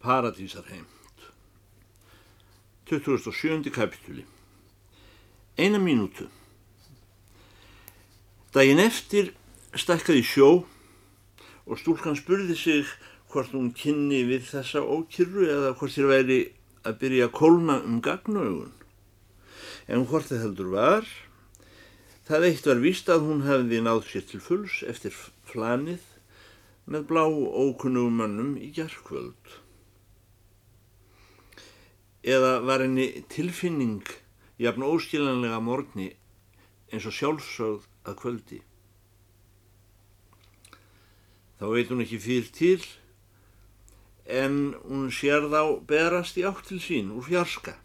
Paradísarheimt 0.00 0.86
27. 2.86 3.70
kapitúli 3.70 4.24
Eina 5.58 5.76
mínútu 5.78 6.24
Dægin 8.54 8.80
eftir 8.80 9.28
stækkaði 9.76 10.24
sjó 10.24 10.48
og 11.68 11.82
stúlkan 11.82 12.16
spurði 12.16 12.56
sig 12.56 12.88
hvort 13.28 13.52
hún 13.52 13.68
kynni 13.76 14.24
við 14.24 14.48
þessa 14.48 14.80
ókyrru 14.80 15.44
eða 15.52 15.76
hvort 15.76 15.98
þér 15.98 16.10
væri 16.14 16.40
að 16.80 16.98
byrja 17.04 17.28
að 17.28 17.36
kólna 17.36 17.80
um 17.84 18.00
gagnaugun. 18.00 18.74
En 19.84 20.08
hvort 20.08 20.32
það 20.32 20.44
heldur 20.48 20.74
var, 20.80 21.16
það 22.24 22.48
eitt 22.48 22.72
var 22.72 22.86
víst 22.88 23.12
að 23.12 23.26
hún 23.28 23.44
hefði 23.44 23.84
náð 23.84 24.06
sér 24.08 24.30
til 24.32 24.46
fulls 24.48 24.80
eftir 24.80 25.12
flanið 25.52 26.00
með 26.88 27.10
blá 27.12 27.26
ókunnugumannum 27.28 28.56
í 28.56 28.72
gerðkvöld. 28.72 29.60
Eða 32.20 32.58
var 32.60 32.82
henni 32.84 33.22
tilfinning 33.32 34.04
jafn 34.60 34.84
óskilanlega 34.84 35.60
morgni 35.64 36.10
eins 36.92 37.06
og 37.08 37.14
sjálfsögð 37.16 37.86
að 38.04 38.18
kvöldi. 38.20 38.58
Þá 41.60 41.64
veit 41.72 41.92
hún 41.92 42.04
ekki 42.04 42.18
fyrir 42.20 42.50
til 42.56 42.82
en 44.30 44.74
hún 44.84 45.08
sér 45.12 45.48
þá 45.48 45.80
berast 45.88 46.36
í 46.36 46.44
átt 46.48 46.68
til 46.68 46.80
sín 46.82 47.10
úr 47.16 47.24
fjarska 47.26 47.78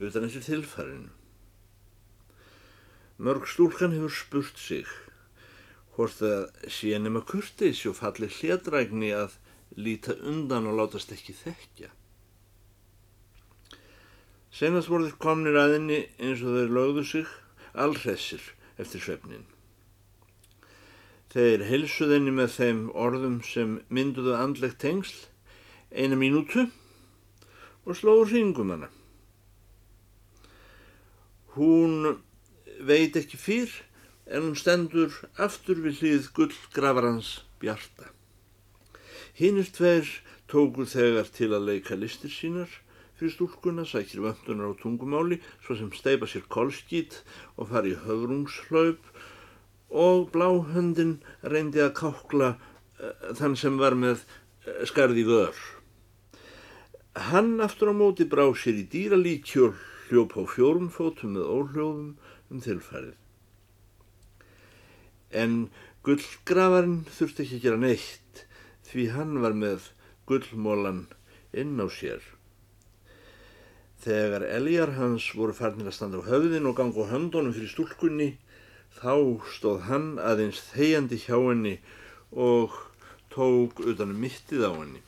utan 0.00 0.26
eftir 0.26 0.44
tilfærinu. 0.48 1.10
Mörg 3.20 3.46
stúlkan 3.46 3.94
hefur 3.94 4.14
spurt 4.16 4.58
sig 4.58 4.90
hvort 5.94 6.18
það 6.18 6.44
sé 6.72 6.96
nema 6.98 7.20
kurteis 7.26 7.82
og 7.86 7.98
falli 7.98 8.30
hlédrægni 8.32 9.10
að 9.12 9.36
líta 9.76 10.16
undan 10.26 10.66
og 10.70 10.78
látast 10.78 11.12
ekki 11.12 11.36
þekkja. 11.36 11.90
Senast 14.50 14.90
voru 14.90 15.06
þeir 15.06 15.18
komnir 15.22 15.56
aðinni 15.60 16.02
eins 16.18 16.42
og 16.42 16.56
þeir 16.56 16.74
lögðu 16.74 17.04
sig 17.06 17.34
allhressir 17.78 18.42
eftir 18.82 19.02
svefnin. 19.04 19.44
Þeir 21.30 21.62
helsuðinni 21.68 22.32
með 22.34 22.56
þeim 22.56 22.80
orðum 22.98 23.38
sem 23.46 23.76
mynduðu 23.88 24.34
andlegt 24.34 24.80
tengsl 24.82 25.28
eina 25.94 26.18
mínútu 26.18 26.66
og 27.86 27.94
slóður 27.98 28.32
hringum 28.32 28.74
hana. 28.74 28.90
Hún 31.54 32.18
veit 32.86 33.14
ekki 33.18 33.38
fyrr 33.38 33.72
en 34.30 34.48
hún 34.48 34.58
stendur 34.58 35.14
aftur 35.38 35.78
við 35.84 36.02
hlið 36.02 36.28
gullgravarans 36.34 37.40
bjarta. 37.62 38.10
Hinnir 39.38 39.70
tveir 39.74 40.10
tóku 40.50 40.86
þegar 40.90 41.30
til 41.34 41.52
að 41.54 41.66
leika 41.70 41.98
listir 41.98 42.32
sínar 42.34 42.70
fyrir 43.20 43.34
stúlkuna, 43.34 43.84
sækir 43.84 44.22
vöndunar 44.24 44.72
á 44.72 44.80
tungumáli, 44.80 45.40
svo 45.60 45.76
sem 45.76 45.92
steipa 45.92 46.24
sér 46.24 46.46
kolskít 46.48 47.20
og 47.60 47.68
fari 47.68 47.92
í 47.92 48.00
höfrungslaup 48.06 49.04
og 49.90 50.30
bláhöndin 50.32 51.18
reyndi 51.44 51.82
að 51.84 51.98
kákla 52.00 52.54
uh, 52.56 53.36
þann 53.36 53.58
sem 53.60 53.76
var 53.76 53.98
með 53.98 54.24
uh, 54.24 54.80
skarði 54.88 55.26
vör. 55.28 55.60
Hann 57.28 57.60
aftur 57.60 57.92
á 57.92 57.94
móti 57.94 58.24
brá 58.24 58.46
sér 58.56 58.80
í 58.80 58.88
dýralíkjól 58.88 59.74
hljóp 60.08 60.38
á 60.40 60.42
fjórum 60.48 60.88
fótum 60.88 61.36
með 61.36 61.52
óhljóðum 61.52 62.10
um 62.50 62.64
tilfærið. 62.64 63.16
En 65.30 65.68
gullgravarinn 66.06 67.02
þurfti 67.12 67.44
ekki 67.44 67.60
að 67.60 67.64
gera 67.68 67.84
neitt 67.84 68.44
því 68.88 69.10
hann 69.14 69.38
var 69.44 69.52
með 69.54 69.92
gullmólan 70.30 71.04
inn 71.52 71.76
á 71.76 71.86
sér. 71.92 72.22
Þegar 74.00 74.46
eljar 74.48 74.94
hans 74.96 75.26
voru 75.36 75.52
farnir 75.52 75.90
að 75.90 75.96
standa 75.98 76.22
á 76.24 76.28
höfðin 76.28 76.68
og 76.70 76.78
ganga 76.78 77.04
á 77.04 77.10
höndunum 77.12 77.52
fyrir 77.52 77.68
stúlkunni 77.68 78.30
þá 78.96 79.12
stóð 79.52 79.82
hann 79.90 80.06
aðeins 80.22 80.62
þegjandi 80.70 81.18
hjá 81.26 81.36
henni 81.36 81.74
og 82.32 82.78
tók 83.34 83.82
utanum 83.84 84.22
mittið 84.22 84.64
á 84.64 84.72
henni. 84.72 85.02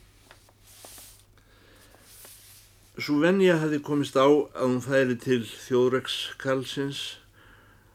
Svo 3.01 3.17
venja 3.23 3.57
hefði 3.63 3.81
komist 3.81 4.19
á 4.21 4.29
að 4.29 4.67
hún 4.69 4.83
færi 4.85 5.17
til 5.17 5.41
þjóðrækskalsins 5.49 7.01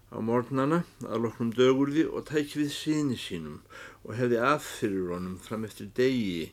á 0.09 0.17
mornana 0.17 0.81
að 1.05 1.27
loknum 1.27 1.53
dögurði 1.53 2.07
og 2.09 2.25
tæk 2.31 2.57
við 2.57 2.73
síni 2.73 3.19
sínum 3.21 3.61
og 4.01 4.17
hefði 4.17 4.41
aðfyrir 4.49 5.13
honum 5.13 5.37
fram 5.45 5.69
eftir 5.69 5.93
degi, 5.93 6.49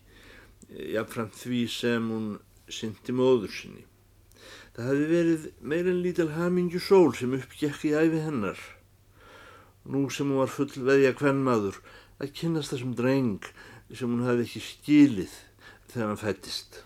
jafnfram 0.68 1.32
því 1.32 1.64
sem 1.72 2.12
hún 2.12 2.28
syndi 2.68 3.16
móður 3.16 3.56
sinni. 3.56 3.88
Það 4.74 4.88
hefði 4.90 5.04
verið 5.10 5.42
meirinn 5.70 6.00
lítil 6.02 6.30
hamingju 6.34 6.80
sól 6.82 7.12
sem 7.14 7.34
uppgekk 7.36 7.84
í 7.86 7.92
æfi 7.94 8.24
hennar. 8.24 8.58
Nú 9.86 10.08
sem 10.10 10.26
hún 10.26 10.40
var 10.40 10.50
full 10.50 10.72
veðja 10.88 11.12
kvennmaður 11.14 11.78
að 12.18 12.32
kynast 12.40 12.74
þessum 12.74 12.96
dreng 12.98 13.46
sem 13.92 14.10
hún 14.10 14.24
hefði 14.26 14.48
ekki 14.48 14.62
skilið 14.66 15.36
þegar 15.92 16.10
hann 16.10 16.22
fættist. 16.24 16.80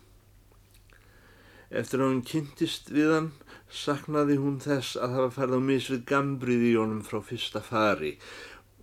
Eftir 1.69 2.03
að 2.03 2.12
hún 2.12 2.22
kynntist 2.28 2.93
við 2.93 3.15
hann 3.15 3.32
saknaði 3.72 4.37
hún 4.43 4.60
þess 4.60 4.97
að 5.00 5.16
hafa 5.16 5.34
færð 5.38 5.56
á 5.56 5.60
misvið 5.72 6.06
gambrið 6.12 6.65
í 6.69 6.77
honum 6.77 7.04
frá 7.09 7.22
fyrsta 7.25 7.65
fari. 7.65 8.19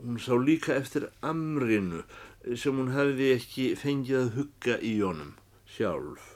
Hún 0.02 0.18
sá 0.22 0.34
líka 0.34 0.74
eftir 0.74 1.12
amrinu 1.22 2.02
sem 2.58 2.78
hún 2.78 2.94
hefði 2.94 3.36
ekki 3.38 3.72
fengið 3.82 4.22
að 4.24 4.38
hugga 4.40 4.80
í 4.82 4.98
honum 5.02 5.36
sjálf. 5.78 6.35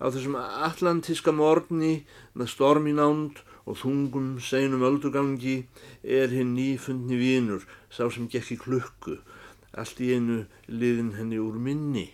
Á 0.00 0.08
þessum 0.08 0.36
atlantíska 0.40 1.32
morgni 1.36 2.06
með 2.32 2.52
stormi 2.54 2.94
nánd 2.96 3.42
og 3.68 3.76
þungum 3.82 4.38
seinum 4.40 4.84
öldugangi 4.88 5.58
er 6.02 6.32
hinn 6.32 6.54
nýfundni 6.56 7.18
vínur, 7.20 7.66
sá 7.92 8.08
sem 8.08 8.28
gekk 8.32 8.54
í 8.56 8.58
klukku, 8.62 9.18
allt 9.76 10.00
í 10.00 10.14
einu 10.16 10.46
liðin 10.66 11.12
henni 11.18 11.38
úr 11.38 11.60
minni. 11.60 12.08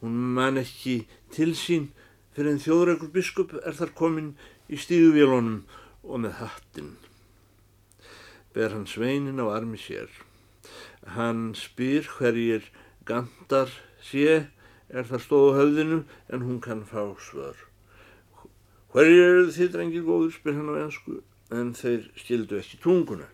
Hún 0.00 0.16
man 0.36 0.56
ekki 0.60 1.04
til 1.36 1.52
sín 1.52 1.90
fyrir 2.32 2.54
en 2.54 2.62
þjóðrækur 2.64 3.12
biskup 3.12 3.52
er 3.60 3.76
þar 3.76 3.92
komin 3.96 4.32
í 4.72 4.80
stíðuvélunum 4.80 5.62
og 6.06 6.24
með 6.24 6.40
hattinn. 6.40 6.94
Ber 8.56 8.72
hann 8.72 8.88
sveinin 8.88 9.40
á 9.44 9.52
armi 9.52 9.76
sér. 9.80 10.08
Hann 11.12 11.52
spyr 11.56 12.08
hverjir 12.16 12.70
gandar 13.04 13.68
sé 14.00 14.48
er 14.88 15.06
það 15.06 15.24
stóð 15.24 15.46
á 15.50 15.56
höfðinu 15.60 16.02
en 16.32 16.44
hún 16.46 16.60
kann 16.62 16.84
fá 16.86 17.02
svör. 17.20 17.56
Hverju 18.94 19.22
eru 19.22 19.48
þið 19.52 19.72
drengir 19.74 20.04
góður, 20.06 20.34
spyr 20.34 20.54
hann 20.56 20.70
á 20.72 20.76
ennsku, 20.84 21.20
en 21.52 21.72
þeir 21.76 22.06
skildu 22.16 22.60
ekki 22.60 22.78
tunguna. 22.82 23.26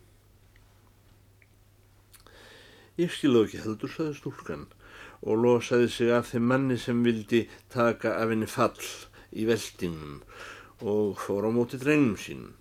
Ég 3.00 3.12
skildu 3.12 3.44
ekki 3.46 3.60
heldur, 3.62 3.92
saði 3.92 4.16
stúlkan 4.18 4.66
og 5.22 5.38
losaði 5.38 5.90
sig 5.92 6.10
af 6.10 6.32
þeim 6.32 6.48
manni 6.50 6.78
sem 6.80 7.04
vildi 7.04 7.44
taka 7.72 8.16
af 8.18 8.32
henni 8.32 8.48
fall 8.50 8.88
í 9.32 9.46
veldinum 9.46 10.18
og 10.82 11.20
fór 11.22 11.46
á 11.46 11.50
móti 11.54 11.78
drengnum 11.78 12.18
sínum. 12.18 12.56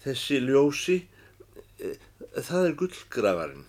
Þessi 0.00 0.40
ljósi, 0.40 0.96
eh, 1.78 1.98
það 2.32 2.70
er 2.70 2.78
gullgravarinn 2.80 3.66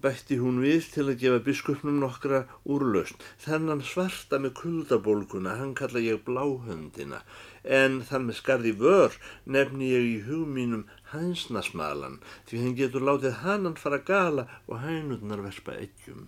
bætti 0.00 0.38
hún 0.40 0.60
við 0.62 0.88
til 0.94 1.04
að 1.10 1.18
gefa 1.20 1.40
biskupnum 1.44 1.98
nokkra 2.02 2.42
úrlausn. 2.64 3.18
Þennan 3.44 3.82
svarta 3.86 4.40
með 4.40 4.54
kuldabólguna, 4.60 5.56
hann 5.60 5.74
kalla 5.78 6.00
ég 6.02 6.22
bláhöndina, 6.26 7.22
en 7.62 8.00
þann 8.08 8.28
með 8.28 8.38
skarði 8.40 8.72
vör 8.80 9.18
nefni 9.44 9.92
ég 9.92 10.08
í 10.08 10.16
hugmínum 10.26 10.86
hænsnasmalan, 11.12 12.20
því 12.48 12.62
hann 12.64 12.78
getur 12.78 13.06
látið 13.06 13.42
hannan 13.44 13.76
fara 13.78 14.00
gala 14.00 14.48
og 14.66 14.80
hænurnar 14.82 15.44
verspa 15.44 15.76
ekkjum. 15.76 16.26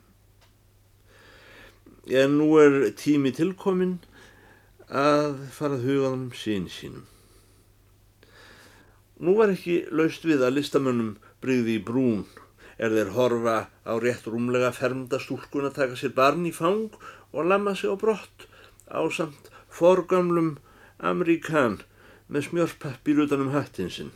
En 2.04 2.36
nú 2.36 2.52
er 2.60 2.92
tími 3.00 3.32
tilkominn 3.32 3.98
að 4.92 5.40
fara 5.56 5.78
að 5.78 5.88
huga 5.88 6.12
um 6.12 6.28
sín 6.36 6.68
sínum. 6.68 7.08
Nú 9.24 9.38
var 9.38 9.48
ekki 9.54 9.86
laust 9.94 10.26
við 10.26 10.42
að 10.44 10.58
listamönnum 10.58 11.14
brygði 11.40 11.78
í 11.78 11.84
brún 11.86 12.24
er 12.78 12.94
þeir 12.94 13.12
horfa 13.14 13.56
á 13.86 13.92
rétt 14.02 14.26
rúmlega 14.26 14.72
fermda 14.74 15.20
stúlkun 15.22 15.68
að 15.68 15.78
taka 15.78 15.98
sér 15.98 16.14
barn 16.16 16.46
í 16.48 16.52
fang 16.54 16.94
og 17.32 17.48
lamma 17.50 17.74
sig 17.78 17.90
á 17.90 17.96
brott 17.98 18.46
á 18.90 19.02
samt 19.10 19.50
forgamlum 19.70 20.56
Amerikan 20.98 21.80
með 22.28 22.48
smjörpappir 22.48 23.24
utanum 23.26 23.52
hattinsinn. 23.54 24.12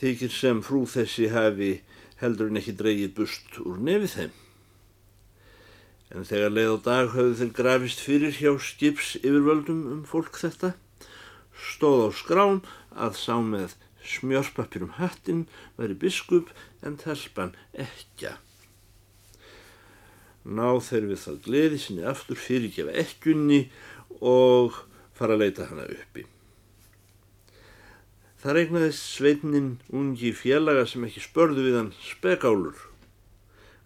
Þykir 0.00 0.32
sem 0.32 0.62
frú 0.64 0.86
þessi 0.88 1.28
hafi 1.32 1.72
heldur 2.20 2.50
en 2.50 2.60
ekki 2.60 2.76
dreigið 2.76 3.12
bust 3.16 3.58
úr 3.64 3.80
nefið 3.80 4.14
þeim. 4.14 4.32
En 6.10 6.26
þegar 6.26 6.54
leið 6.54 6.72
á 6.74 6.78
dag 6.86 7.12
hafðu 7.14 7.34
þeir 7.40 7.52
grafist 7.58 8.00
fyrir 8.02 8.34
hjá 8.34 8.52
skips 8.58 9.12
yfirvöldum 9.20 9.84
um 9.92 10.00
fólk 10.08 10.40
þetta, 10.40 10.72
stóð 11.54 12.08
á 12.08 12.10
skrám 12.18 12.62
að 12.90 13.20
sá 13.20 13.36
með 13.44 13.76
smjörpappir 14.10 14.84
um 14.86 14.94
hattin 14.98 15.46
væri 15.78 15.96
biskup 16.04 16.50
en 16.82 16.98
telpan 17.00 17.56
ekja. 17.72 18.38
ná 20.44 20.80
þeir 20.80 21.06
við 21.10 21.18
það 21.24 21.40
gleði 21.44 21.78
sinni 21.78 22.04
aftur 22.08 22.38
fyrirgefa 22.40 22.94
ekkunni 23.02 23.60
og 24.20 24.78
fara 25.16 25.36
að 25.36 25.42
leita 25.44 25.66
hana 25.68 25.84
uppi. 25.84 26.24
Það 28.40 28.56
regnaðist 28.56 29.04
sveitnin 29.04 29.72
ungi 29.92 30.32
félaga 30.32 30.86
sem 30.88 31.04
ekki 31.04 31.20
spörðu 31.20 31.66
við 31.66 31.76
hann 31.76 31.90
spekálur. 32.00 32.78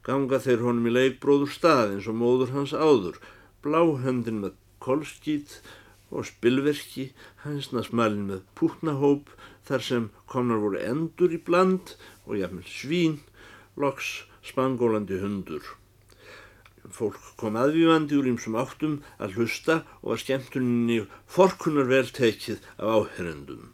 Ganga 0.07 0.39
þeir 0.39 0.63
honum 0.63 0.87
í 0.87 0.93
leikbróður 0.95 1.51
stað 1.51 1.97
eins 1.97 2.07
og 2.11 2.21
móður 2.21 2.53
hans 2.55 2.75
áður, 2.77 3.19
bláhöndin 3.65 4.45
með 4.45 4.55
kolskít 4.85 5.59
og 6.11 6.27
spilverki, 6.29 7.11
hansna 7.45 7.85
smalin 7.87 8.27
með 8.29 8.43
pútnahóp 8.59 9.31
þar 9.69 9.87
sem 9.89 10.11
komnar 10.31 10.61
voru 10.63 10.83
endur 10.83 11.33
í 11.33 11.41
bland 11.41 11.95
og 12.27 12.37
jafnvel 12.41 12.69
svín, 12.69 13.17
loks 13.77 14.25
spangólandi 14.45 15.19
hundur. 15.23 15.65
Fólk 16.93 17.17
kom 17.41 17.57
aðvífandi 17.57 18.19
úr 18.19 18.29
ímsum 18.29 18.59
áttum 18.61 18.99
að 19.17 19.39
hlusta 19.39 19.81
og 20.03 20.13
var 20.13 20.21
skemmtuninni 20.21 20.99
forkunar 21.33 21.89
vel 21.89 22.11
tekið 22.13 22.61
af 22.77 22.93
áherendum. 22.99 23.73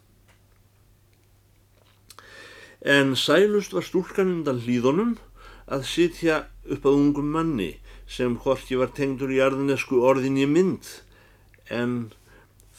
En 2.80 3.16
sælust 3.18 3.74
var 3.76 3.84
stúlkan 3.84 4.30
undan 4.38 4.62
hlýðunum 4.64 5.18
að 5.66 5.84
sitja 5.90 6.44
upp 6.64 6.86
að 6.86 6.96
ungum 6.96 7.28
manni 7.34 7.74
sem 8.10 8.38
horki 8.46 8.78
var 8.80 8.94
tengdur 8.96 9.30
í 9.34 9.42
arðinesku 9.42 10.00
orðinni 10.06 10.46
mynd 10.48 10.88
en 11.70 11.98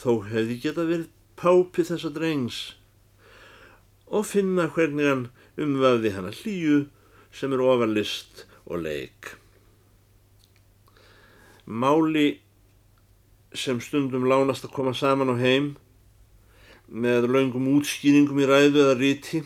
þó 0.02 0.24
hefði 0.32 0.58
geta 0.64 0.86
verið 0.90 1.10
pápi 1.38 1.86
þessa 1.86 2.10
drengs 2.14 2.62
og 4.12 4.26
finna 4.28 4.68
hvernig 4.74 5.08
hann 5.08 5.28
umvafði 5.62 6.12
hana 6.16 6.34
hlýju 6.36 6.80
sem 7.32 7.54
er 7.56 7.64
ofarlist 7.64 8.46
og 8.66 8.84
leik. 8.86 9.36
Máli 11.66 12.42
sem 13.54 13.80
stundum 13.84 14.28
lánast 14.28 14.66
að 14.68 14.76
koma 14.76 14.94
saman 14.98 15.32
á 15.32 15.36
heim 15.40 15.74
með 16.92 17.30
laungum 17.32 17.70
útskýringum 17.78 18.42
í 18.44 18.48
ræðu 18.50 18.82
eða 18.84 18.98
ríti, 19.00 19.44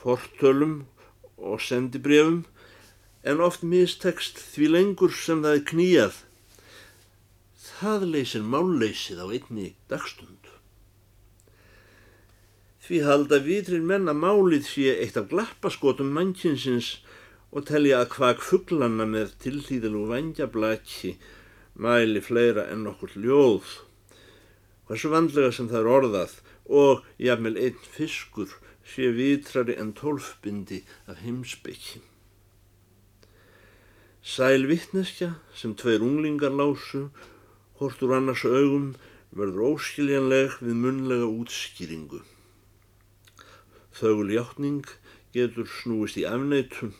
fortölum 0.00 0.80
og 1.38 1.62
sendibrefum 1.62 2.42
en 3.22 3.44
oft 3.44 3.62
mistekst 3.62 4.40
því 4.54 4.72
lengur 4.74 5.14
sem 5.14 5.44
það 5.44 5.58
er 5.58 5.64
kníjað. 5.70 6.18
Það 7.80 8.02
leysir 8.12 8.42
málleysið 8.44 9.20
á 9.24 9.26
einni 9.32 9.70
dagstund. 9.88 10.50
Því 12.84 12.98
halda 13.06 13.38
vitrin 13.40 13.86
menna 13.88 14.12
málið 14.12 14.66
sé 14.68 14.90
eitt 15.00 15.16
af 15.16 15.30
glappaskotum 15.30 16.10
mannkinsins 16.12 16.98
og 17.54 17.64
telja 17.70 18.02
að 18.02 18.10
hvag 18.18 18.42
fugglanna 18.44 19.06
með 19.08 19.32
tilhlýðilú 19.44 20.02
vangjablaki 20.10 21.14
mæli 21.80 22.20
fleira 22.20 22.66
en 22.74 22.84
okkur 22.90 23.16
ljóð. 23.24 23.72
Hversu 24.84 25.14
vandlega 25.14 25.54
sem 25.54 25.70
það 25.72 25.80
er 25.80 25.90
orðað 25.96 26.36
og 26.82 27.08
jafnvel 27.16 27.56
einn 27.64 27.80
fiskur 27.96 28.52
sé 28.84 29.08
vitrari 29.16 29.80
en 29.80 29.94
tólfbindi 29.96 30.82
af 31.08 31.24
heimsbyggi. 31.24 32.04
Sæl 34.20 34.66
vittneskja 34.68 35.32
sem 35.56 35.72
tveir 35.72 36.04
unglingar 36.04 36.52
lásu, 36.52 37.08
hortur 37.80 38.14
annars 38.16 38.44
augum, 38.44 38.92
verður 39.34 39.74
óskiljanleg 39.74 40.58
við 40.60 40.78
munlega 40.84 41.26
útskýringu. 41.28 42.20
Þögul 43.96 44.30
hjáttning 44.34 44.86
getur 45.34 45.68
snúist 45.80 46.18
í 46.20 46.26
afneitun 46.28 46.94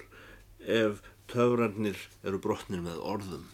ef 0.60 1.00
töfrarnir 1.30 1.98
eru 2.26 2.40
brotnir 2.42 2.82
með 2.84 3.00
orðum. 3.12 3.46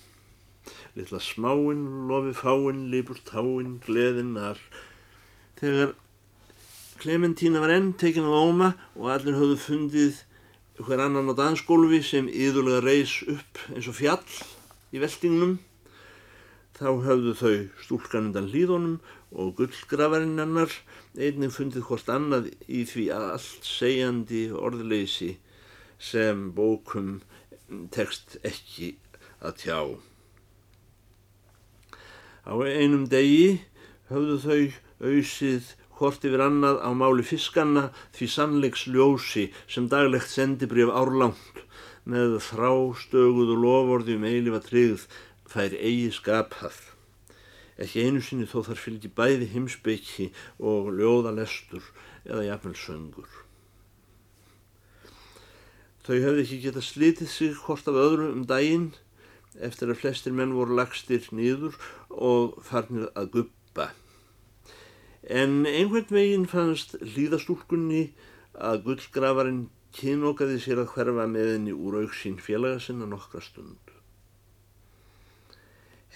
Littla 0.97 1.21
smáinn, 1.23 2.09
lofi 2.09 2.33
fáinn, 2.37 2.89
lípur 2.93 3.21
táinn, 3.29 3.77
gleðinnar. 3.85 4.59
Þegar 5.61 5.95
Klementína 6.97 7.61
var 7.61 7.75
enn 7.75 7.93
tekin 8.01 8.25
á 8.25 8.33
óma 8.33 8.73
og 8.97 9.11
allir 9.13 9.37
höfðu 9.37 9.59
fundið 9.61 10.23
hver 10.81 11.03
annan 11.05 11.29
á 11.29 11.35
dansgólfi 11.37 12.01
sem 12.05 12.29
yðurlega 12.29 12.81
reys 12.85 13.19
upp 13.29 13.61
eins 13.75 13.89
og 13.91 13.99
fjall 13.99 14.25
í 14.97 15.01
veldingnum, 15.03 15.59
þá 16.77 16.89
höfðu 17.07 17.33
þau 17.41 17.55
stúlkan 17.85 18.29
undan 18.29 18.51
hlýðunum 18.53 18.97
og 19.33 19.55
gullgrafarinn 19.59 20.41
hennar 20.41 20.73
einnig 21.17 21.55
fundið 21.55 21.87
hvort 21.89 22.11
annað 22.13 22.51
í 22.69 22.83
því 22.89 23.07
að 23.17 23.25
allt 23.37 23.69
segjandi 23.69 24.43
orðleysi 24.53 25.31
sem 26.11 26.51
bókum 26.57 27.23
tekst 27.95 28.37
ekki 28.45 28.93
að 29.41 29.57
tjá. 29.63 29.81
Á 32.47 32.55
einum 32.63 33.09
degi 33.11 33.57
höfðu 34.11 34.37
þau 34.45 34.61
auðsið 35.09 35.73
hvort 35.97 36.25
yfir 36.29 36.45
annað 36.45 36.83
á 36.85 36.91
máli 36.93 37.25
fiskanna 37.25 37.89
því 38.17 38.29
sannleiksljósi 38.35 39.47
sem 39.65 39.89
daglegt 39.93 40.29
sendibrif 40.29 40.93
árlangt 40.93 41.65
með 42.07 42.37
þrástöguðu 42.47 43.57
lovorði 43.59 44.15
um 44.19 44.27
eilifa 44.29 44.61
tryggð 44.63 45.07
fær 45.51 45.75
eigi 45.77 46.13
skapað. 46.15 46.77
Ekki 47.77 48.07
einu 48.07 48.23
sinni 48.25 48.47
þó 48.49 48.63
þar 48.71 48.81
fylgji 48.81 49.11
bæði 49.17 49.51
heimsbyggi 49.53 50.31
og 50.59 50.95
ljóðalestur 50.97 51.85
eða 52.25 52.47
jafnvelsöngur. 52.47 53.29
Þau 56.07 56.17
hefði 56.23 56.45
ekki 56.45 56.63
geta 56.63 56.83
slitið 56.85 57.29
sig 57.33 57.59
hvort 57.67 57.89
af 57.91 57.99
öðru 57.99 58.31
um 58.31 58.47
daginn 58.49 58.93
eftir 59.67 59.91
að 59.91 60.01
flestir 60.03 60.35
menn 60.37 60.55
voru 60.57 60.77
lagstir 60.79 61.27
nýður 61.35 61.77
og 62.11 62.61
farnir 62.65 63.09
að 63.19 63.33
guppa. 63.37 63.91
En 65.27 65.65
einhvern 65.67 66.13
veginn 66.15 66.47
fannst 66.47 66.95
hlýðastúlkunni 67.03 68.05
að 68.55 68.85
gullgravarinn 68.87 69.67
kynokaði 69.97 70.61
sér 70.63 70.85
að 70.85 70.93
hverfa 70.95 71.27
með 71.33 71.53
henni 71.57 71.75
úr 71.75 72.03
auksín 72.05 72.39
félaga 72.39 72.79
sinna 72.85 73.09
nokkra 73.11 73.43
stund. 73.43 73.96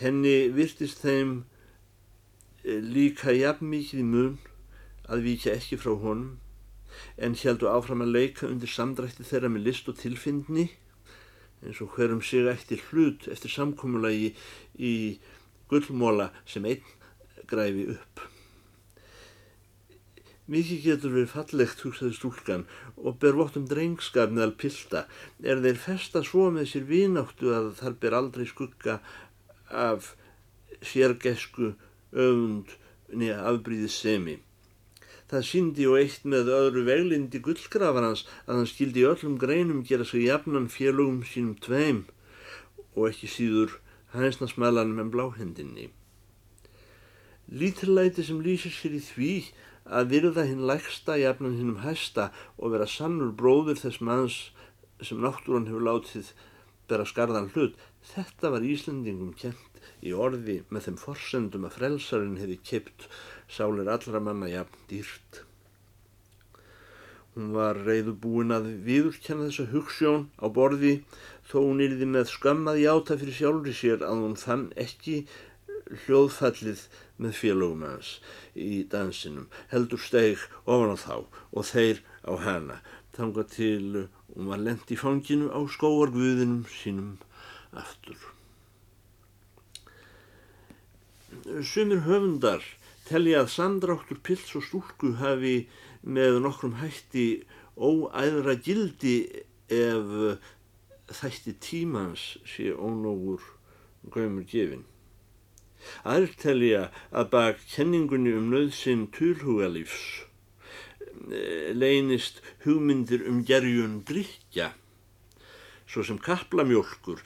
Henni 0.00 0.48
virtist 0.56 1.02
þeim 1.04 1.42
eh, 2.64 2.80
líka 2.80 3.34
jafn 3.36 3.68
mikið 3.68 4.00
í 4.00 4.06
mun 4.06 4.38
að 5.10 5.26
vika 5.26 5.52
ekki 5.52 5.78
frá 5.80 5.92
honum 5.92 6.38
en 7.20 7.36
heldu 7.38 7.68
áfram 7.70 8.04
að 8.04 8.14
leika 8.16 8.48
undir 8.48 8.70
samdrætti 8.70 9.26
þeirra 9.26 9.50
með 9.52 9.68
list 9.68 9.90
og 9.92 9.98
tilfindni 10.00 10.70
eins 11.60 11.80
og 11.84 11.92
hverjum 11.94 12.22
sig 12.24 12.48
eftir 12.48 12.80
hlut 12.88 13.28
eftir 13.28 13.52
samkómulagi 13.52 14.32
í 14.80 14.94
gullmóla 15.70 16.30
sem 16.48 16.66
einn 16.66 16.84
græfi 17.50 17.90
upp. 17.94 18.22
Mikið 20.50 20.80
getur 20.82 21.12
verið 21.14 21.30
fallegt, 21.30 21.82
hugsaði 21.86 22.16
stúlkan, 22.16 22.64
og 22.98 23.20
ber 23.22 23.36
vott 23.38 23.54
um 23.58 23.68
drengskap 23.70 24.32
meðal 24.34 24.56
pilda, 24.58 25.04
er 25.46 25.60
þeir 25.62 25.78
festa 25.78 26.24
svo 26.26 26.48
með 26.50 26.72
sér 26.72 26.88
vínáttu 26.88 27.52
að 27.54 27.68
þar 27.78 27.94
ber 28.02 28.16
aldrei 28.18 28.48
skugga 28.50 28.96
af 29.70 30.14
sérgesku 30.82 31.74
öfund 32.12 32.76
niða 33.10 33.42
afbríðið 33.50 33.92
semi. 33.94 34.36
Það 35.30 35.46
síndi 35.46 35.86
og 35.86 36.00
eitt 36.00 36.24
með 36.26 36.50
öðru 36.50 36.82
veglindi 36.88 37.38
gullgrafarans 37.44 38.24
að 38.48 38.56
hann 38.56 38.70
skildi 38.70 39.06
öllum 39.06 39.36
greinum 39.38 39.84
gera 39.86 40.04
sig 40.04 40.26
jafnan 40.26 40.66
félögum 40.74 41.20
sínum 41.22 41.54
tveim 41.62 42.04
og 42.96 43.12
ekki 43.12 43.30
síður 43.30 43.76
hænsnasmælanum 44.14 44.98
en 45.04 45.12
bláhendinni. 45.14 45.90
Lítillæti 47.50 48.26
sem 48.26 48.42
lýsir 48.42 48.74
sér 48.74 48.96
í 48.98 49.02
því 49.06 49.32
að 49.86 50.10
virða 50.14 50.46
hinn 50.46 50.66
læksta 50.66 51.16
jafnan 51.18 51.56
hinnum 51.58 51.82
hæsta 51.84 52.30
og 52.58 52.74
vera 52.74 52.86
sannur 52.90 53.30
bróður 53.34 53.78
þess 53.78 54.02
manns 54.02 54.38
sem 55.02 55.22
náttúran 55.22 55.66
hefur 55.70 55.86
látið 55.86 56.34
bera 56.90 57.06
skarðan 57.08 57.50
hlut, 57.54 57.76
þetta 58.12 58.52
var 58.54 58.66
Íslandingum 58.66 59.34
kent 59.38 59.84
í 60.04 60.14
orði 60.26 60.60
með 60.68 60.88
þeim 60.88 60.98
forsendum 61.00 61.68
að 61.68 61.76
frelsarinn 61.78 62.40
hefði 62.40 62.58
kipt 62.70 63.06
sálir 63.50 63.90
allra 63.92 64.20
manna 64.24 64.50
jafn 64.50 64.84
dýrt. 64.90 65.44
Hún 67.34 67.52
var 67.54 67.78
reyðu 67.86 68.16
búin 68.24 68.50
að 68.52 68.66
viðurkenna 68.86 69.46
þessa 69.48 69.68
hugssjón 69.70 70.24
á 70.42 70.46
borði 70.50 70.96
þó 71.50 71.60
hún 71.60 71.84
yrði 71.84 72.08
með 72.10 72.32
skömmað 72.32 72.80
játa 72.82 73.16
fyrir 73.20 73.36
sjálfri 73.36 73.74
sér 73.76 74.02
að 74.06 74.24
hún 74.24 74.34
fann 74.40 74.66
ekki 74.84 75.22
hljóðfallið 76.04 76.82
með 77.22 77.36
félögum 77.38 77.84
hans 77.86 78.10
í 78.54 78.82
dansinum, 78.90 79.48
heldur 79.70 80.02
steg 80.02 80.42
ofan 80.64 80.94
á 80.94 80.98
þá 80.98 81.14
og 81.20 81.66
þeir 81.70 82.02
á 82.26 82.32
hana, 82.44 82.78
þanga 83.20 83.46
til 83.52 83.86
hún 84.34 84.50
var 84.50 84.62
lent 84.64 84.90
í 84.90 84.98
fanginu 84.98 85.50
á 85.52 85.60
skóarguðinum 85.76 86.64
sínum 86.72 87.16
aftur. 87.76 88.18
Sumir 91.62 92.02
höfundar 92.06 92.64
telja 93.08 93.44
að 93.44 93.52
samdráttur 93.54 94.20
pils 94.26 94.54
og 94.58 94.66
stúlku 94.66 95.14
hafi 95.20 95.56
með 96.02 96.40
nokkrum 96.44 96.78
hætti 96.80 97.26
óæðra 97.76 98.56
gildi 98.64 99.16
ef 99.70 100.14
þætti 101.20 101.56
tímans 101.66 102.24
sé 102.46 102.70
ónógur 102.74 103.42
gaumur 104.14 104.46
gefin. 104.46 104.86
Aðrir 106.04 106.34
telja 106.40 106.82
að 107.10 107.30
bak 107.34 107.62
kenningunni 107.74 108.34
um 108.36 108.50
nöðsinn 108.52 109.06
tulhugalífs 109.16 110.02
eh, 110.20 110.29
leynist 111.76 112.40
hugmyndir 112.64 113.26
um 113.28 113.44
gerjun 113.46 114.00
drikja, 114.08 114.72
svo 115.90 116.04
sem 116.06 116.18
kaplamjólkur, 116.22 117.22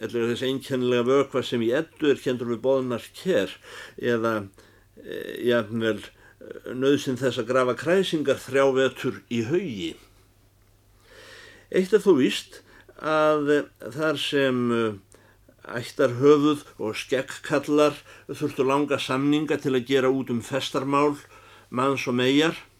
eða 0.00 0.26
þess 0.32 0.46
einkennilega 0.48 1.06
vökva 1.06 1.44
sem 1.46 1.62
í 1.62 1.70
eddu 1.76 2.10
er 2.10 2.22
kendur 2.22 2.50
við 2.54 2.62
boðnar 2.64 3.04
kér, 3.14 3.52
eða 4.00 4.46
e, 4.98 5.18
jafnvel 5.50 6.00
nöðsinn 6.74 7.18
þess 7.20 7.40
að 7.40 7.48
grafa 7.50 7.74
kræsingar 7.78 8.40
þrjá 8.42 8.64
vetur 8.76 9.20
í 9.32 9.44
haugi. 9.48 9.94
Eitt 11.74 11.94
er 11.96 12.02
þó 12.04 12.12
víst 12.18 12.60
að 13.00 13.50
þar 13.94 14.20
sem 14.20 14.60
eh, 14.74 14.98
ættar 15.78 16.16
höfuð 16.20 16.64
og 16.78 16.98
skekkkallar 16.98 17.96
þurftu 18.28 18.66
langa 18.68 19.00
samninga 19.00 19.58
til 19.62 19.74
að 19.74 19.88
gera 19.88 20.12
út 20.12 20.30
um 20.32 20.42
festarmál, 20.44 21.16
manns 21.70 22.06
og 22.10 22.18
megar, 22.20 22.54
eh, 22.54 22.73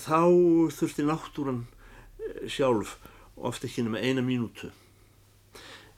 þá 0.00 0.70
þurfti 0.74 1.04
náttúran 1.06 1.64
eh, 1.64 2.46
sjálf 2.50 2.96
ofta 3.36 3.68
ekki 3.68 3.84
nema 3.86 4.02
eina 4.02 4.22
mínútu 4.24 4.70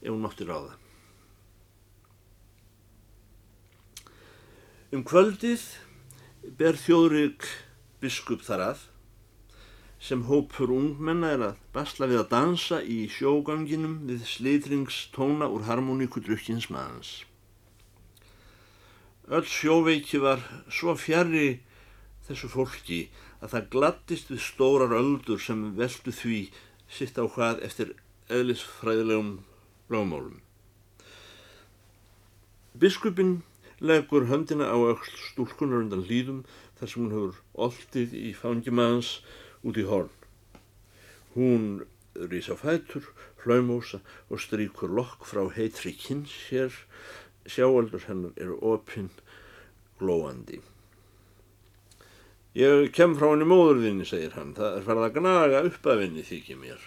ef 0.00 0.10
hún 0.12 0.22
mátti 0.24 0.46
ráða. 0.46 0.76
Um 4.94 5.02
kvöldið 5.04 5.64
ber 6.56 6.78
þjóðrygg 6.78 7.48
biskup 8.00 8.44
þar 8.46 8.62
að 8.70 8.84
sem 10.06 10.22
hópur 10.28 10.70
ungmenna 10.70 11.32
er 11.34 11.42
að 11.48 11.62
basla 11.74 12.06
við 12.06 12.20
að 12.20 12.30
dansa 12.34 12.78
í 12.84 13.06
sjóganginum 13.10 14.02
við 14.06 14.26
slitringstóna 14.28 15.48
úr 15.50 15.64
harmoníku 15.66 16.22
drukkins 16.22 16.68
maðans. 16.70 17.24
Öll 19.26 19.46
sjóveiki 19.50 20.20
var 20.22 20.44
svo 20.70 20.94
fjari 20.94 21.58
þessu 22.28 22.50
fólki 22.52 23.00
að 23.40 23.52
það 23.52 23.68
glattist 23.74 24.32
við 24.32 24.42
stórar 24.44 24.94
öldur 24.96 25.42
sem 25.42 25.62
veldu 25.76 26.14
því 26.14 26.40
sitt 26.88 27.18
á 27.20 27.24
hvað 27.26 27.62
eftir 27.66 27.92
eðlisfræðilegum 28.32 29.32
lögmálum. 29.92 30.40
Biskupin 32.76 33.42
leggur 33.80 34.26
höndina 34.30 34.68
á 34.72 34.76
öll 34.76 35.02
stúlkunar 35.30 35.84
undan 35.84 36.06
hlýðum 36.08 36.44
þar 36.78 36.90
sem 36.92 37.02
hún 37.02 37.14
hefur 37.16 37.42
oltið 37.66 38.14
í 38.16 38.32
fangimaðans 38.36 39.18
út 39.64 39.80
í 39.80 39.84
horn. 39.88 40.12
Hún 41.36 41.84
rýsa 42.16 42.56
fætur, 42.56 43.04
hlaumósa 43.44 44.00
og 44.30 44.40
stríkur 44.40 44.92
lokk 44.92 45.26
frá 45.28 45.44
heitri 45.52 45.92
kynns 45.96 46.32
hér, 46.48 46.72
sjáaldur 47.44 48.08
hennar 48.08 48.32
eru 48.40 48.56
opinn 48.74 49.12
glóandi. 50.00 50.62
Ég 52.56 52.88
kem 52.96 53.12
frá 53.18 53.28
henni 53.34 53.44
móðurðinni, 53.44 54.06
segir 54.08 54.32
hann, 54.32 54.54
það 54.56 54.78
er 54.78 54.84
farið 54.86 55.06
að 55.06 55.16
gnaga 55.18 55.58
upp 55.68 55.88
af 55.92 55.98
henni 56.00 56.22
þykja 56.24 56.54
mér. 56.56 56.86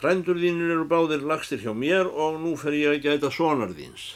Frændur 0.00 0.40
þínir 0.40 0.72
eru 0.72 0.86
báðir 0.88 1.26
lagstir 1.28 1.60
hjá 1.60 1.74
mér 1.76 2.08
og 2.08 2.38
nú 2.40 2.54
fer 2.56 2.72
ég 2.78 2.94
að 2.94 3.02
gæta 3.04 3.28
sonar 3.34 3.74
þíns. 3.76 4.06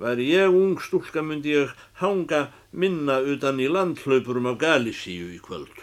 Væri 0.00 0.30
ég 0.30 0.56
ung 0.56 0.80
stúlka 0.80 1.20
myndi 1.20 1.52
ég 1.52 1.76
hanga 2.00 2.46
minna 2.72 3.18
utan 3.20 3.60
í 3.60 3.68
landhlaupurum 3.68 4.48
af 4.48 4.56
Galísíu 4.64 5.28
í 5.36 5.42
kvöld. 5.44 5.76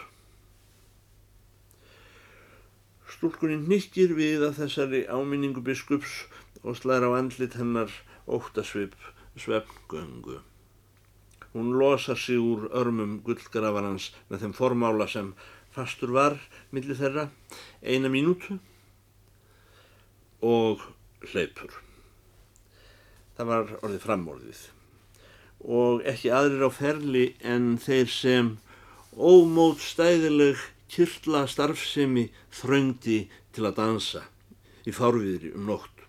Stúlkuninn 3.13 3.69
nikkir 3.69 4.17
við 4.17 4.49
að 4.49 4.63
þessari 4.63 5.05
áminningu 5.05 5.61
biskups 5.61 6.23
og 6.65 6.81
slæra 6.81 7.13
á 7.13 7.21
andlit 7.21 7.53
hennar 7.61 7.93
óttasvip 8.25 8.97
svefngöngu. 9.37 10.41
Hún 11.57 11.71
losa 11.73 12.13
sig 12.13 12.37
úr 12.37 12.67
örmum 12.69 13.15
gullgrafarans 13.25 14.11
með 14.29 14.43
þeim 14.43 14.51
formála 14.53 15.07
sem 15.09 15.31
fastur 15.73 16.13
var 16.13 16.37
millir 16.69 16.99
þeirra 16.99 17.23
eina 17.81 18.11
mínútu 18.13 18.59
og 20.45 20.83
hleypur 21.31 21.73
það 23.37 23.49
var 23.49 23.73
orðið 23.81 24.05
framorðið 24.05 24.61
og 25.81 26.05
ekki 26.13 26.29
aðrir 26.33 26.69
á 26.69 26.71
ferli 26.77 27.25
en 27.41 27.69
þeir 27.81 28.13
sem 28.13 28.53
ómót 29.17 29.81
stæðileg 29.81 30.61
kyrla 30.93 31.47
starfsemi 31.49 32.27
þröngdi 32.61 33.23
til 33.53 33.65
að 33.65 33.79
dansa 33.81 34.27
í 34.85 34.93
fárviðri 34.93 35.55
um 35.57 35.65
nótt 35.73 36.05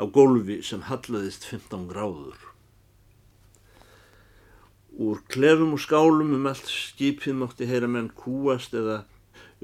á 0.00 0.02
gólfi 0.10 0.58
sem 0.66 0.82
hallaðist 0.88 1.44
15 1.46 1.86
gráður. 1.92 2.53
Úr 4.94 5.20
klefum 5.28 5.74
og 5.74 5.82
skálum 5.82 6.34
um 6.36 6.48
allt 6.50 6.70
skipið 6.70 7.38
mátti 7.40 7.66
heyra 7.66 7.90
menn 7.90 8.12
kúast 8.14 8.76
eða 8.78 9.02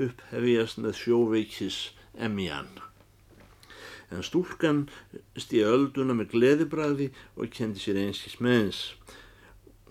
upphefjast 0.01 0.81
með 0.83 0.97
sjóveikis 1.05 1.83
emjan 2.19 2.81
en 4.11 4.25
stúlkan 4.27 4.85
stíði 5.39 5.67
ölduna 5.71 6.17
með 6.19 6.35
gleðibræði 6.35 7.11
og 7.37 7.51
kendi 7.55 7.83
sér 7.83 8.01
einskis 8.03 8.39
meðins. 8.43 8.81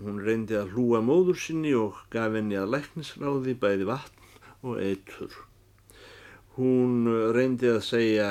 Hún 0.00 0.20
reyndi 0.24 0.56
að 0.56 0.74
hlúa 0.74 1.00
móður 1.04 1.38
sinni 1.40 1.72
og 1.76 1.98
gaf 2.12 2.36
henni 2.36 2.58
að 2.60 2.74
læknisráði 2.74 3.56
bæði 3.60 3.88
vatn 3.88 4.28
og 4.64 4.80
eitur. 4.80 5.38
Hún 6.56 7.08
reyndi 7.36 7.70
að 7.72 7.82
segja 7.86 8.28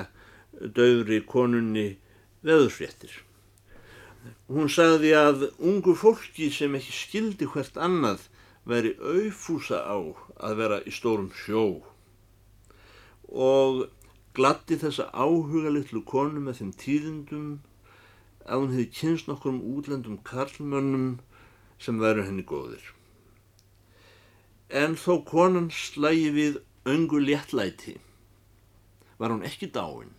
döðri 0.60 1.22
konunni 1.30 1.90
veðurfréttir. 2.46 3.14
Hún 4.50 4.70
sagði 4.72 5.14
að 5.18 5.48
ungu 5.60 5.96
fólki 5.98 6.50
sem 6.54 6.76
ekki 6.80 6.96
skildi 6.96 7.48
hvert 7.54 7.78
annað 7.78 8.28
veri 8.70 8.96
auðfúsa 8.98 9.82
á 9.86 9.98
að 10.46 10.60
vera 10.60 10.82
í 10.86 10.94
stórum 10.94 11.32
sjó 11.44 11.64
og 13.30 13.88
glatti 14.38 14.78
þessa 14.82 15.10
áhuga 15.14 15.72
litlu 15.74 16.02
konu 16.06 16.42
með 16.44 16.62
þeim 16.62 16.72
tíðindum 16.84 17.50
að 18.46 18.62
hún 18.62 18.72
hefði 18.74 18.88
kynst 19.00 19.30
nokkur 19.30 19.54
um 19.54 19.64
útlendum 19.76 20.20
karlmönnum 20.26 21.20
sem 21.80 22.00
veru 22.02 22.26
henni 22.26 22.44
góðir. 22.44 22.82
En 24.70 24.96
þó 24.98 25.22
konan 25.26 25.70
slægi 25.74 26.30
við 26.36 26.62
öngu 26.90 27.22
léttlæti 27.22 27.98
var 29.20 29.34
hún 29.34 29.46
ekki 29.46 29.70
dáin. 29.74 30.14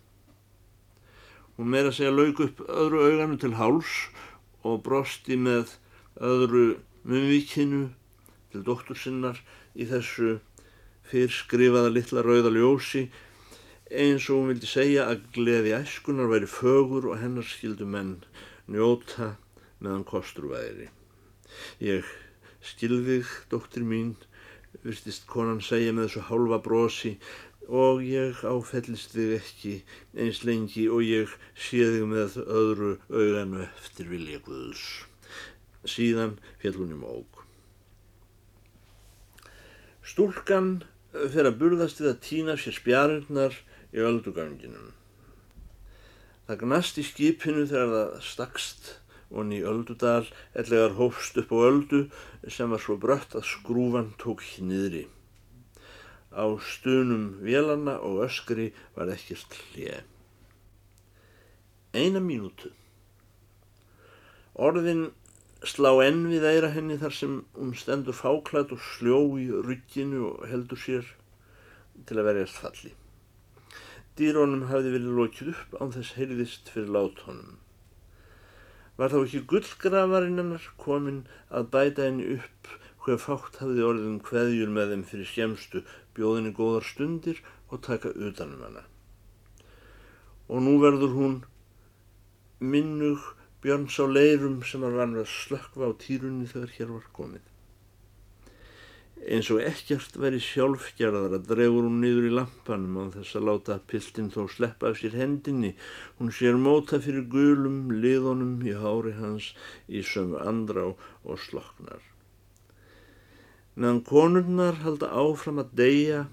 Hún 1.57 1.71
meira 1.73 1.91
segja 1.91 2.13
lauk 2.13 2.39
upp 2.45 2.61
öðru 2.67 3.01
auganu 3.07 3.39
til 3.41 3.55
háls 3.59 3.95
og 4.63 4.83
brosti 4.85 5.37
með 5.37 5.75
öðru 6.21 6.65
munvíkinu 7.07 7.89
til 8.53 8.63
doktor 8.67 8.99
sinnar 8.99 9.41
í 9.75 9.87
þessu 9.89 10.37
fyrr 11.11 11.33
skrifaða 11.33 11.91
litla 11.91 12.23
rauða 12.25 12.53
ljósi 12.55 13.07
eins 13.91 14.29
og 14.29 14.39
hún 14.39 14.51
vildi 14.53 14.69
segja 14.69 15.09
að 15.11 15.25
gleði 15.35 15.75
æskunar 15.75 16.29
væri 16.31 16.47
fögur 16.47 17.09
og 17.11 17.19
hennar 17.19 17.47
skildu 17.47 17.87
menn 17.87 18.21
njóta 18.71 19.33
meðan 19.83 20.05
kostur 20.07 20.47
væri. 20.53 20.87
Ég 21.83 22.07
skilðið, 22.63 23.27
dóttir 23.51 23.83
mín, 23.83 24.13
virtist 24.85 25.27
konan 25.27 25.59
segja 25.65 25.91
með 25.91 26.07
þessu 26.07 26.27
hálfa 26.29 26.61
brosi 26.63 27.15
og 27.71 28.01
ég 28.03 28.41
áfellist 28.43 29.13
þig 29.15 29.37
ekki 29.37 29.73
eins 30.19 30.41
lengi 30.43 30.89
og 30.91 31.05
ég 31.07 31.31
sé 31.55 31.85
þig 31.87 32.07
með 32.11 32.35
öðru 32.43 32.89
auganu 33.07 33.61
eftir 33.63 34.09
vilja 34.11 34.41
Guðs. 34.43 34.81
Síðan 35.87 36.35
fjall 36.59 36.75
hún 36.81 36.91
í 36.91 36.97
mók. 36.99 37.45
Stúlkan 40.03 40.81
fyrir 41.13 41.53
að 41.53 41.61
burðast 41.61 42.01
við 42.03 42.11
að 42.11 42.19
týna 42.27 42.57
sér 42.59 42.75
spjarurnar 42.75 43.55
í 43.95 44.03
ölduganginum. 44.03 44.91
Það 46.49 46.61
gnast 46.65 46.99
í 46.99 47.07
skipinu 47.07 47.63
þegar 47.71 47.95
það 47.95 48.27
stakst 48.27 48.91
og 49.31 49.55
í 49.55 49.61
öldudal 49.63 50.25
ellegar 50.59 50.99
hófst 50.99 51.39
upp 51.39 51.55
á 51.55 51.57
öldu 51.71 52.03
sem 52.51 52.67
var 52.67 52.83
svo 52.83 52.99
brött 52.99 53.39
að 53.39 53.47
skrúfan 53.47 54.11
tók 54.19 54.43
hniðri. 54.57 55.07
Á 56.31 56.47
stunum 56.63 57.41
vélana 57.43 57.97
og 57.99 58.23
öskri 58.27 58.71
var 58.95 59.11
ekkert 59.11 59.57
hlið. 59.71 60.03
Eina 61.91 62.21
mínútu. 62.23 62.71
Orðin 64.55 65.09
slá 65.67 65.91
enn 66.05 66.23
við 66.31 66.45
eira 66.47 66.71
henni 66.71 66.95
þar 67.01 67.13
sem 67.15 67.33
hún 67.57 67.73
stendur 67.77 68.15
fáklætt 68.15 68.71
og 68.71 68.79
sljó 68.93 69.19
í 69.37 69.49
rygginu 69.67 70.23
og 70.31 70.47
heldur 70.49 70.79
sér 70.79 71.09
til 72.07 72.17
að 72.17 72.27
verjast 72.31 72.61
falli. 72.63 72.93
Dýrónum 74.17 74.69
hafði 74.71 74.95
verið 74.95 75.17
lokið 75.19 75.51
upp 75.53 75.75
án 75.81 75.93
þess 75.95 76.15
heyrðist 76.17 76.71
fyrir 76.71 76.89
látónum. 76.95 77.59
Var 78.97 79.13
þá 79.13 79.19
ekki 79.21 79.43
gullgrafarinn 79.51 80.41
hennar 80.41 80.65
komin 80.81 81.21
að 81.49 81.69
bæta 81.75 82.07
henni 82.07 82.37
upp 82.39 82.71
hver 83.05 83.19
fátt 83.21 83.59
hafði 83.61 83.85
orðin 83.87 84.19
hveðjur 84.27 84.73
með 84.73 84.93
þeim 84.93 85.03
fyrir 85.09 85.29
skemstu, 85.29 85.83
bjóðinni 86.17 86.53
góðar 86.57 86.85
stundir, 86.85 87.41
og 87.71 87.81
taka 87.85 88.11
utanum 88.13 88.65
hana. 88.65 88.83
Og 90.51 90.61
nú 90.65 90.75
verður 90.81 91.15
hún 91.15 91.37
minnug 92.59 93.31
björns 93.63 93.97
á 94.01 94.05
leirum 94.05 94.59
sem 94.65 94.83
var 94.83 94.97
vann 94.99 95.15
að 95.17 95.31
slökva 95.31 95.89
á 95.89 95.91
týrunni 96.01 96.49
þegar 96.49 96.75
hér 96.75 96.93
var 96.97 97.07
komið. 97.15 97.47
Eins 99.21 99.51
og 99.53 99.61
ekkert 99.61 100.15
veri 100.17 100.39
sjálfgerðar 100.41 101.35
að 101.37 101.49
dregur 101.51 101.85
hún 101.85 101.99
niður 102.01 102.25
í 102.25 102.31
lampanum 102.33 102.95
á 102.97 103.03
þess 103.13 103.37
að 103.37 103.45
láta 103.51 103.77
piltinn 103.91 104.31
þó 104.33 104.47
sleppa 104.49 104.89
af 104.89 104.97
sér 104.97 105.17
hendinni. 105.19 105.75
Hún 106.17 106.33
sér 106.33 106.57
móta 106.57 106.97
fyrir 107.01 107.27
gulum 107.29 107.93
liðunum 107.93 108.57
í 108.65 108.73
hári 108.73 109.13
hans 109.19 109.51
í 109.85 110.01
sömu 110.01 110.41
andrá 110.41 110.87
og 110.89 111.37
sloknar. 111.45 112.01
Meðan 113.75 114.01
konurnar 114.03 114.81
halda 114.83 115.07
áfram 115.15 115.61
að 115.61 115.75
deyja, 115.79 116.25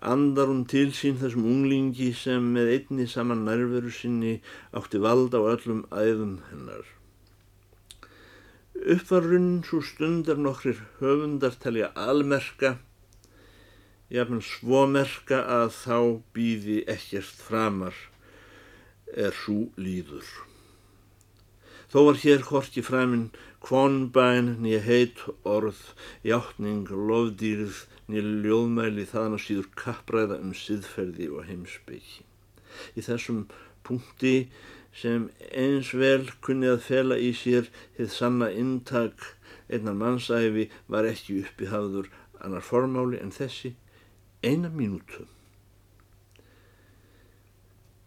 andar 0.00 0.48
hún 0.48 0.62
til 0.64 0.88
sín 0.96 1.18
þessum 1.20 1.44
unglingi 1.44 2.14
sem 2.16 2.46
með 2.54 2.70
einni 2.76 3.06
saman 3.12 3.44
nærveru 3.44 3.92
sinni 3.92 4.38
átti 4.72 5.02
vald 5.04 5.36
á 5.36 5.40
öllum 5.40 5.82
æðum 5.92 6.38
hennar. 6.48 6.86
Uppvarrunn 8.80 9.60
svo 9.68 9.82
stundar 9.84 10.40
nokkrir 10.40 10.80
höfundar 11.02 11.58
telja 11.60 11.90
almerka, 12.08 12.78
jafnveg 14.08 14.46
svomerka 14.48 15.42
að 15.44 15.74
þá 15.76 15.98
býði 16.32 16.78
ekkert 16.88 17.44
framar 17.44 18.06
er 19.12 19.36
svo 19.36 19.66
líður. 19.76 20.24
Þó 21.90 22.06
var 22.06 22.20
hér 22.22 22.44
horki 22.48 22.82
framinn 22.86 23.28
kvonbæn 23.60 24.54
nýja 24.64 24.80
heit 24.84 25.20
orð, 25.44 25.80
játning, 26.24 26.88
lofdýrð, 26.88 27.84
nýja 28.08 28.24
ljóðmæli 28.46 29.06
þaðan 29.10 29.36
á 29.36 29.40
síður 29.44 29.68
kappræða 29.78 30.40
um 30.40 30.54
siðferði 30.56 31.28
og 31.34 31.48
heimsbyggi. 31.50 32.24
Í 32.96 33.04
þessum 33.04 33.44
punkti 33.84 34.48
sem 34.96 35.28
eins 35.52 35.92
vel 35.94 36.30
kunnið 36.44 36.76
að 36.76 36.86
fela 36.86 37.18
í 37.20 37.30
sér 37.36 37.68
þið 37.98 38.10
sanna 38.14 38.50
intak 38.62 39.34
einnar 39.70 39.98
mannsæfi 39.98 40.66
var 40.90 41.06
ekki 41.08 41.40
uppi 41.44 41.68
hafður 41.70 42.10
annar 42.40 42.64
formáli 42.64 43.20
en 43.20 43.32
þessi 43.34 43.74
eina 44.42 44.70
mínútu. 44.72 45.26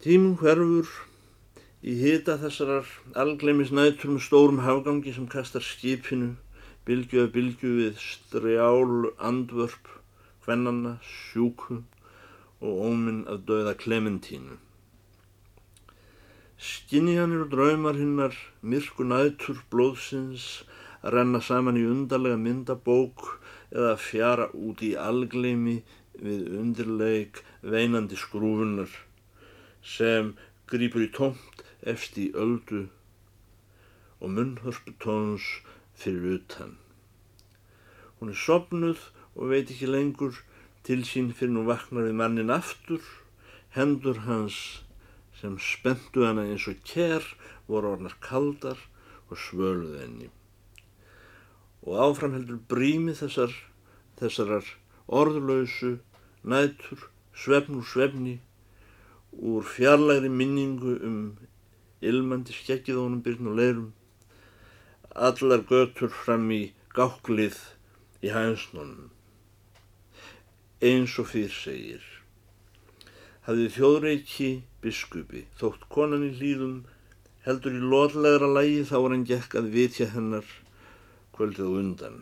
Tímum 0.04 0.36
hverfur 0.42 0.90
í 1.84 1.94
hita 2.00 2.38
þessarar 2.40 2.88
algleimis 3.20 3.72
nættur 3.76 4.14
með 4.14 4.22
stórum 4.24 4.62
hafgangi 4.64 5.12
sem 5.16 5.26
kastar 5.28 5.64
skipinu 5.68 6.30
bylgju 6.88 7.26
af 7.26 7.34
bylgju 7.36 7.72
við 7.80 7.98
strjál 8.00 9.10
andvörp, 9.20 9.90
hvennanna, 10.46 10.94
sjúku 11.04 11.82
og 12.64 12.80
óminn 12.88 13.26
af 13.28 13.44
döða 13.48 13.76
Klementínu. 13.80 14.56
Skinniðanir 16.56 17.44
og 17.44 17.52
draumar 17.52 18.00
hinnar 18.00 18.36
myrku 18.64 19.04
nætur 19.04 19.60
blóðsins 19.72 20.64
að 21.04 21.18
renna 21.18 21.44
saman 21.44 21.80
í 21.80 21.84
undarlega 21.84 22.40
myndabók 22.40 23.26
eða 23.76 23.98
fjara 24.00 24.48
út 24.56 24.84
í 24.88 24.94
algleimi 24.96 25.82
við 26.16 26.48
undirleik 26.62 27.44
veinandi 27.60 28.16
skrúfunar 28.20 28.92
sem 29.84 30.32
grýpur 30.72 31.04
í 31.04 31.12
tómt 31.12 31.53
eftir 31.86 32.30
í 32.30 32.34
öldu 32.40 32.86
og 34.24 34.32
munnhörputóns 34.32 35.48
fyrir 36.00 36.40
utan. 36.40 36.78
Hún 38.20 38.32
er 38.32 38.40
sopnuð 38.40 39.10
og 39.36 39.52
veit 39.52 39.72
ekki 39.74 39.90
lengur 39.90 40.38
til 40.88 41.04
sín 41.08 41.34
fyrir 41.36 41.56
nú 41.56 41.66
vaknar 41.68 42.08
við 42.08 42.16
mannin 42.20 42.54
aftur, 42.54 43.04
hendur 43.76 44.24
hans 44.28 44.84
sem 45.40 45.58
spentu 45.60 46.24
hana 46.24 46.46
eins 46.48 46.70
og 46.72 46.80
kér 46.88 47.26
voru 47.68 47.94
orðnar 47.94 48.16
kaldar 48.24 48.80
og 49.30 49.40
svöluð 49.40 50.00
henni. 50.00 50.30
Og 51.84 52.00
áframheldur 52.00 52.62
brími 52.72 53.16
þessar, 53.18 53.52
þessarar 54.22 54.68
orðlausu, 55.08 55.98
nætur, 56.48 57.10
svefn 57.36 57.82
úr 57.82 57.88
svefni, 57.92 58.38
úr 59.36 59.66
fjarlægri 59.68 60.30
minningu 60.32 60.96
um 61.04 61.20
ilmandi 62.10 62.56
skeggiðónum 62.56 63.22
byrjun 63.26 63.52
og 63.52 63.60
leirum, 63.60 63.90
allar 65.14 65.64
götur 65.70 66.12
fram 66.14 66.50
í 66.52 66.62
gáklið 66.96 67.60
í 68.24 68.32
hænsnónum. 68.34 69.12
Eins 70.84 71.16
og 71.22 71.30
fyrr 71.32 71.54
segir, 71.54 72.04
hafði 73.48 73.70
þjóðreiki 73.78 74.50
biskupi, 74.84 75.46
þótt 75.60 75.88
konan 75.94 76.26
í 76.28 76.34
hlýðum 76.40 76.82
heldur 77.46 77.76
í 77.76 77.82
lóðlegra 77.94 78.50
lægi 78.56 78.84
þá 78.90 78.96
var 78.98 79.16
hann 79.16 79.26
gekk 79.28 79.58
að 79.60 79.72
vitja 79.74 80.10
hennar 80.14 80.48
kvöldið 81.36 81.80
undan. 81.80 82.22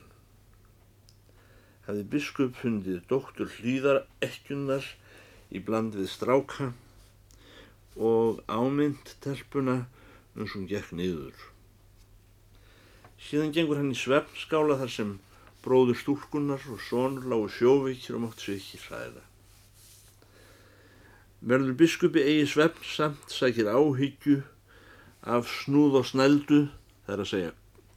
Hefði 1.86 2.06
biskup 2.14 2.56
fundið 2.58 3.02
doktur 3.10 3.50
hlýðar 3.58 4.04
ekkunnar 4.26 4.86
í 5.52 5.62
bland 5.66 5.98
við 5.98 6.10
stráka 6.14 6.72
og 7.98 8.44
ámynd 8.48 9.16
telpuna 9.24 9.82
eins 10.36 10.54
og 10.54 10.62
hún 10.62 10.70
gekk 10.70 10.94
niður. 10.96 11.36
Síðan 13.22 13.52
gengur 13.56 13.80
hann 13.80 13.92
í 13.94 14.00
svefnskála 14.00 14.80
þar 14.80 14.94
sem 14.96 15.12
bróður 15.62 16.00
stúlkunar 16.00 16.64
og 16.72 16.80
sonur 16.88 17.28
lágu 17.30 17.50
sjóveikir 17.58 18.18
og 18.18 18.26
mátt 18.26 18.42
sér 18.42 18.58
ekki 18.58 18.80
hræða. 18.86 19.26
Verður 21.42 21.78
biskupi 21.78 22.22
eigi 22.22 22.48
svefn 22.50 22.86
samt 22.86 23.34
sækir 23.34 23.70
áhyggju 23.70 24.42
af 25.22 25.50
snúð 25.50 26.00
og 26.02 26.08
snældu, 26.10 26.64
það 27.06 27.14
er 27.14 27.24
að 27.24 27.32
segja 27.32 27.52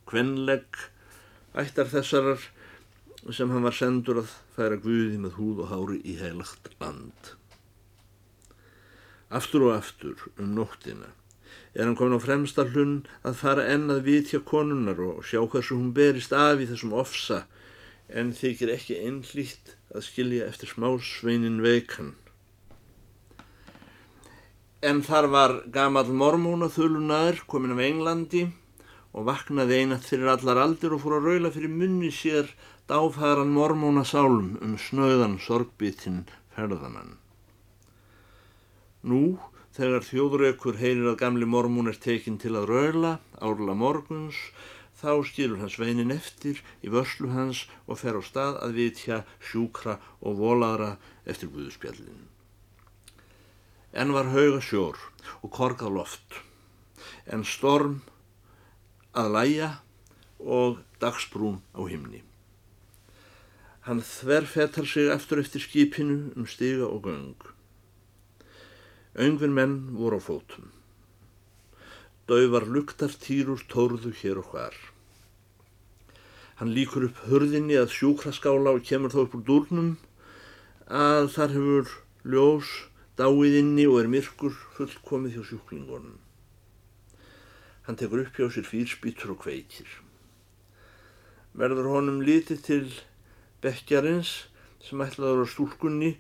kvenlegg, 0.09 0.81
ættar 1.57 1.89
þessarar 1.93 2.45
sem 3.33 3.53
hann 3.53 3.65
var 3.65 3.77
sendur 3.77 4.21
að 4.21 4.35
færa 4.57 4.77
Guði 4.81 5.17
með 5.21 5.39
húð 5.39 5.65
og 5.65 5.73
hári 5.73 6.03
í 6.05 6.19
heilagt 6.21 6.69
land. 6.81 7.33
Aftur 9.35 9.69
og 9.69 9.77
aftur 9.77 10.27
um 10.39 10.55
nóttina 10.57 11.11
er 11.75 11.85
hann 11.85 11.97
komin 11.99 12.19
á 12.19 12.23
fremsta 12.23 12.65
hlunn 12.71 12.97
að 13.27 13.39
fara 13.43 13.69
enn 13.75 13.91
að 13.91 14.05
vitja 14.09 14.41
konunnar 14.47 15.01
og 15.03 15.25
sjá 15.27 15.41
hversu 15.43 15.79
hún 15.79 15.95
berist 15.97 16.33
af 16.33 16.63
í 16.63 16.69
þessum 16.71 16.95
ofsa 17.05 17.45
en 18.09 18.35
þykir 18.37 18.75
ekki 18.77 19.01
einlýtt 19.07 19.75
að 19.95 20.07
skilja 20.09 20.51
eftir 20.51 20.71
smásveinin 20.71 21.63
veikann 21.65 22.15
en 24.85 25.01
þar 25.01 25.27
var 25.33 25.53
gamal 25.73 26.11
mormónaþulunar 26.21 27.41
komin 27.49 27.73
af 27.75 27.83
Englandi 27.89 28.43
og 29.15 29.29
vaknaði 29.31 29.81
einat 29.81 30.05
fyrir 30.05 30.29
allar 30.35 30.61
aldir 30.67 30.93
og 30.93 31.01
fór 31.05 31.19
að 31.19 31.29
raula 31.31 31.53
fyrir 31.55 31.73
munni 31.73 32.11
sér 32.13 32.51
dáfæðran 32.91 33.55
mormónasálum 33.57 34.57
um 34.61 34.75
snöðan 34.87 35.39
sorgbítinn 35.41 36.25
ferðamann. 36.57 37.24
Nú, 39.05 39.37
þegar 39.77 40.07
þjóðrökur 40.07 40.79
heyrir 40.81 41.11
að 41.11 41.19
gamli 41.21 41.45
mormón 41.45 41.91
er 41.91 41.99
tekinn 42.01 42.39
til 42.41 42.55
að 42.57 42.71
raula, 42.71 43.19
árla 43.37 43.75
morguns, 43.77 44.39
þá 44.97 45.21
skilur 45.29 45.61
hans 45.61 45.77
veinin 45.77 46.15
eftir 46.15 46.63
í 46.81 46.89
vörslu 46.95 47.29
hans 47.35 47.67
og 47.85 48.01
fer 48.01 48.17
á 48.17 48.23
stað 48.25 48.57
að 48.65 48.79
vitja 48.79 49.19
sjúkra 49.45 49.99
og 50.25 50.39
volaðra 50.41 50.95
eftir 51.29 51.53
Guðspjallinu. 51.53 52.31
En 53.93 54.15
var 54.17 54.33
hauga 54.33 54.63
sjór 54.65 54.97
og 55.43 55.53
korgað 55.53 55.99
loft, 55.99 56.41
en 57.29 57.45
storm 57.45 58.01
að 59.13 59.35
læja 59.37 59.71
og 60.41 60.81
dagsbrún 61.03 61.61
á 61.77 61.85
himni. 61.85 62.25
Hann 63.85 64.01
þverfetar 64.01 64.89
sig 64.89 65.13
eftir 65.13 65.45
eftir 65.45 65.61
skipinu 65.61 66.33
um 66.33 66.49
stiga 66.49 66.89
og 66.89 67.05
göng. 67.05 67.54
Öngvin 69.15 69.55
menn 69.55 69.95
voru 69.95 70.19
á 70.19 70.23
fótum. 70.23 70.73
Dauvar 72.27 72.67
luktar 72.67 73.13
týrur 73.15 73.63
tórðu 73.71 74.11
hér 74.11 74.41
og 74.43 74.51
hvar. 74.51 74.75
Hann 76.59 76.75
líkur 76.75 77.07
upp 77.07 77.21
hörðinni 77.29 77.79
að 77.79 77.95
sjúkraskála 77.95 78.75
og 78.75 78.83
kemur 78.83 79.15
þá 79.15 79.21
upp 79.23 79.39
úr 79.39 79.47
dúrnum 79.47 79.93
að 80.91 81.31
þar 81.37 81.55
hefur 81.55 81.95
ljós 82.27 82.75
dáiðinni 83.15 83.87
og 83.87 84.01
er 84.03 84.11
myrkur 84.11 84.55
fullkomið 84.75 85.39
hjá 85.39 85.47
sjúklingunum. 85.53 86.19
Hann 87.87 87.99
tekur 88.01 88.25
upp 88.25 88.35
hjá 88.35 88.49
sér 88.51 88.67
fýrspítur 88.67 89.37
og 89.37 89.45
kveikir. 89.47 89.87
Verður 91.55 91.93
honum 91.93 92.23
litið 92.27 92.67
til 92.67 92.87
bekkjarins 93.63 94.49
sem 94.83 95.03
ætlaður 95.07 95.47
á 95.47 95.53
stúlkunni 95.55 96.17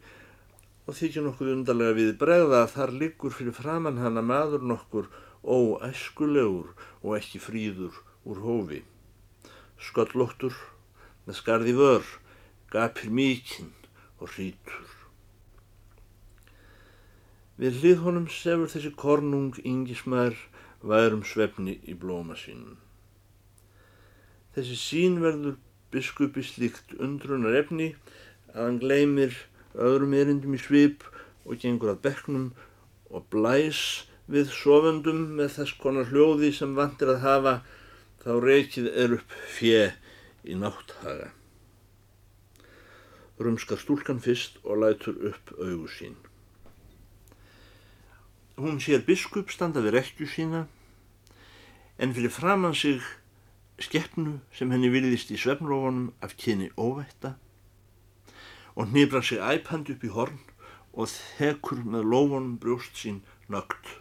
og 0.85 0.97
þykja 0.99 1.23
nokkuð 1.25 1.53
undarlega 1.55 1.97
við 1.97 2.11
bregða 2.21 2.65
að 2.65 2.73
þar 2.75 2.95
liggur 3.03 3.37
fyrir 3.37 3.57
framann 3.57 4.03
hana 4.03 4.25
maður 4.25 4.67
nokkur 4.73 5.09
óæskulegur 5.45 6.73
og 7.03 7.17
ekki 7.19 7.41
fríður 7.41 7.97
úr 8.25 8.43
hófi. 8.45 8.83
Sköllóttur 9.81 10.57
með 11.25 11.41
skarði 11.41 11.75
vör, 11.79 12.05
gapir 12.73 13.11
mikinn 13.13 13.73
og 14.21 14.33
hrítur. 14.35 14.93
Við 17.61 17.81
hlið 17.81 18.01
honum 18.03 18.27
sefur 18.33 18.71
þessi 18.73 18.91
kornung 18.99 19.55
yngismær 19.63 20.35
værum 20.85 21.23
svefni 21.25 21.79
í 21.87 21.95
blóma 21.97 22.37
sínum. 22.37 22.77
Þessi 24.55 24.79
sín 24.79 25.21
verður 25.23 25.57
biskupi 25.95 26.43
slíkt 26.43 26.97
undrunar 26.99 27.55
efni 27.59 27.93
að 28.53 28.61
hann 28.61 28.81
gleymir 28.83 29.37
öðrum 29.75 30.15
erindum 30.15 30.55
í 30.57 30.61
svip 30.61 31.05
og 31.45 31.61
gengur 31.61 31.93
að 31.95 32.03
bekknum 32.07 32.51
og 33.11 33.27
blæs 33.33 34.05
við 34.31 34.53
sofundum 34.55 35.37
með 35.39 35.57
þess 35.59 35.79
konar 35.81 36.09
hljóði 36.09 36.53
sem 36.57 36.77
vantir 36.77 37.13
að 37.13 37.25
hafa 37.25 37.55
þá 38.25 38.31
reykið 38.45 38.87
er 39.05 39.17
upp 39.19 39.35
fjö 39.57 39.89
í 40.45 40.57
nátthaga. 40.57 41.33
Rumskar 43.41 43.81
stúlkan 43.83 44.23
fyrst 44.23 44.61
og 44.63 44.81
lætur 44.81 45.19
upp 45.31 45.53
augu 45.59 45.91
sín. 45.91 46.15
Hún 48.57 48.79
sér 48.81 49.03
biskup 49.05 49.51
standa 49.51 49.83
við 49.83 49.99
rekju 49.99 50.29
sína 50.31 50.65
en 51.99 52.15
fyrir 52.15 52.31
framann 52.31 52.77
sig 52.79 53.03
skeppnu 53.83 54.39
sem 54.55 54.71
henni 54.71 54.89
virðist 54.95 55.33
í 55.35 55.39
svefnrófunum 55.41 56.13
af 56.23 56.37
kyni 56.39 56.71
óvætta 56.79 57.35
og 58.75 58.91
hnibrar 58.91 59.23
sig 59.23 59.39
æpand 59.39 59.91
upp 59.91 60.05
í 60.05 60.13
horn 60.15 60.41
og 60.95 61.11
þekur 61.11 61.83
með 61.85 62.09
lófunum 62.13 62.57
brjóst 62.63 62.99
sín 62.99 63.23
nögt. 63.51 63.99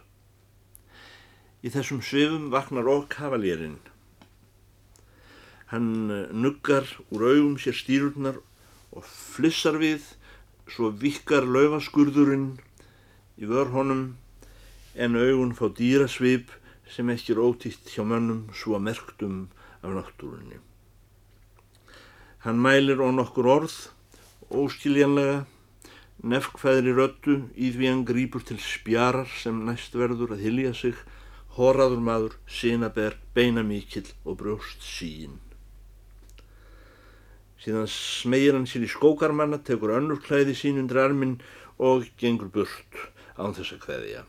Í 1.64 1.70
þessum 1.74 2.02
svifum 2.04 2.50
vaknar 2.52 2.88
okk 2.90 3.08
kavalérinn. 3.16 3.78
Hann 5.72 6.10
eh, 6.10 6.28
nuggar 6.30 6.86
úr 7.10 7.24
augum 7.30 7.56
sér 7.58 7.76
stýrurnar 7.78 8.38
og 8.94 9.06
flissar 9.06 9.78
við 9.80 10.04
svo 10.70 10.90
vikkar 10.90 11.46
laufaskurðurinn 11.48 12.54
í 13.40 13.48
vör 13.48 13.72
honum 13.74 14.04
en 14.94 15.18
augun 15.18 15.56
fá 15.56 15.66
dýrasvip 15.74 16.52
sem 16.90 17.10
ekki 17.10 17.34
er 17.34 17.42
ótítt 17.42 17.90
hjá 17.90 18.04
mönnum 18.06 18.46
svo 18.54 18.76
að 18.78 18.86
merktum 18.90 19.40
af 19.82 19.90
náttúrunni. 19.96 20.60
Hann 22.44 22.60
mælir 22.60 23.00
á 23.00 23.08
nokkur 23.08 23.48
orð, 23.48 23.74
óskiljanlega, 24.62 25.44
nefnkvæðri 26.24 26.94
röttu 26.96 27.34
í 27.54 27.70
því 27.74 27.88
hann 27.90 28.04
grýpur 28.08 28.44
til 28.46 28.58
spjarar 28.62 29.30
sem 29.42 29.64
næst 29.66 29.96
verður 29.98 30.36
að 30.36 30.44
hilja 30.46 30.74
sig, 30.78 30.94
horraður 31.56 32.02
maður, 32.02 32.36
sinaber, 32.50 33.18
beina 33.34 33.62
mikill 33.66 34.06
og 34.24 34.38
brjóst 34.40 34.82
sín. 34.86 35.40
Síðan 37.62 37.88
smegir 37.88 38.56
hann 38.56 38.68
sér 38.68 38.84
í 38.84 38.90
skókarmanna, 38.92 39.60
tekur 39.64 39.94
önnur 39.96 40.20
klæði 40.24 40.56
sín 40.58 40.80
undir 40.82 41.00
arminn 41.04 41.38
og 41.78 42.08
gengur 42.20 42.50
burt 42.52 42.98
án 43.38 43.54
þess 43.56 43.76
að 43.76 43.84
kveðja. 43.86 44.24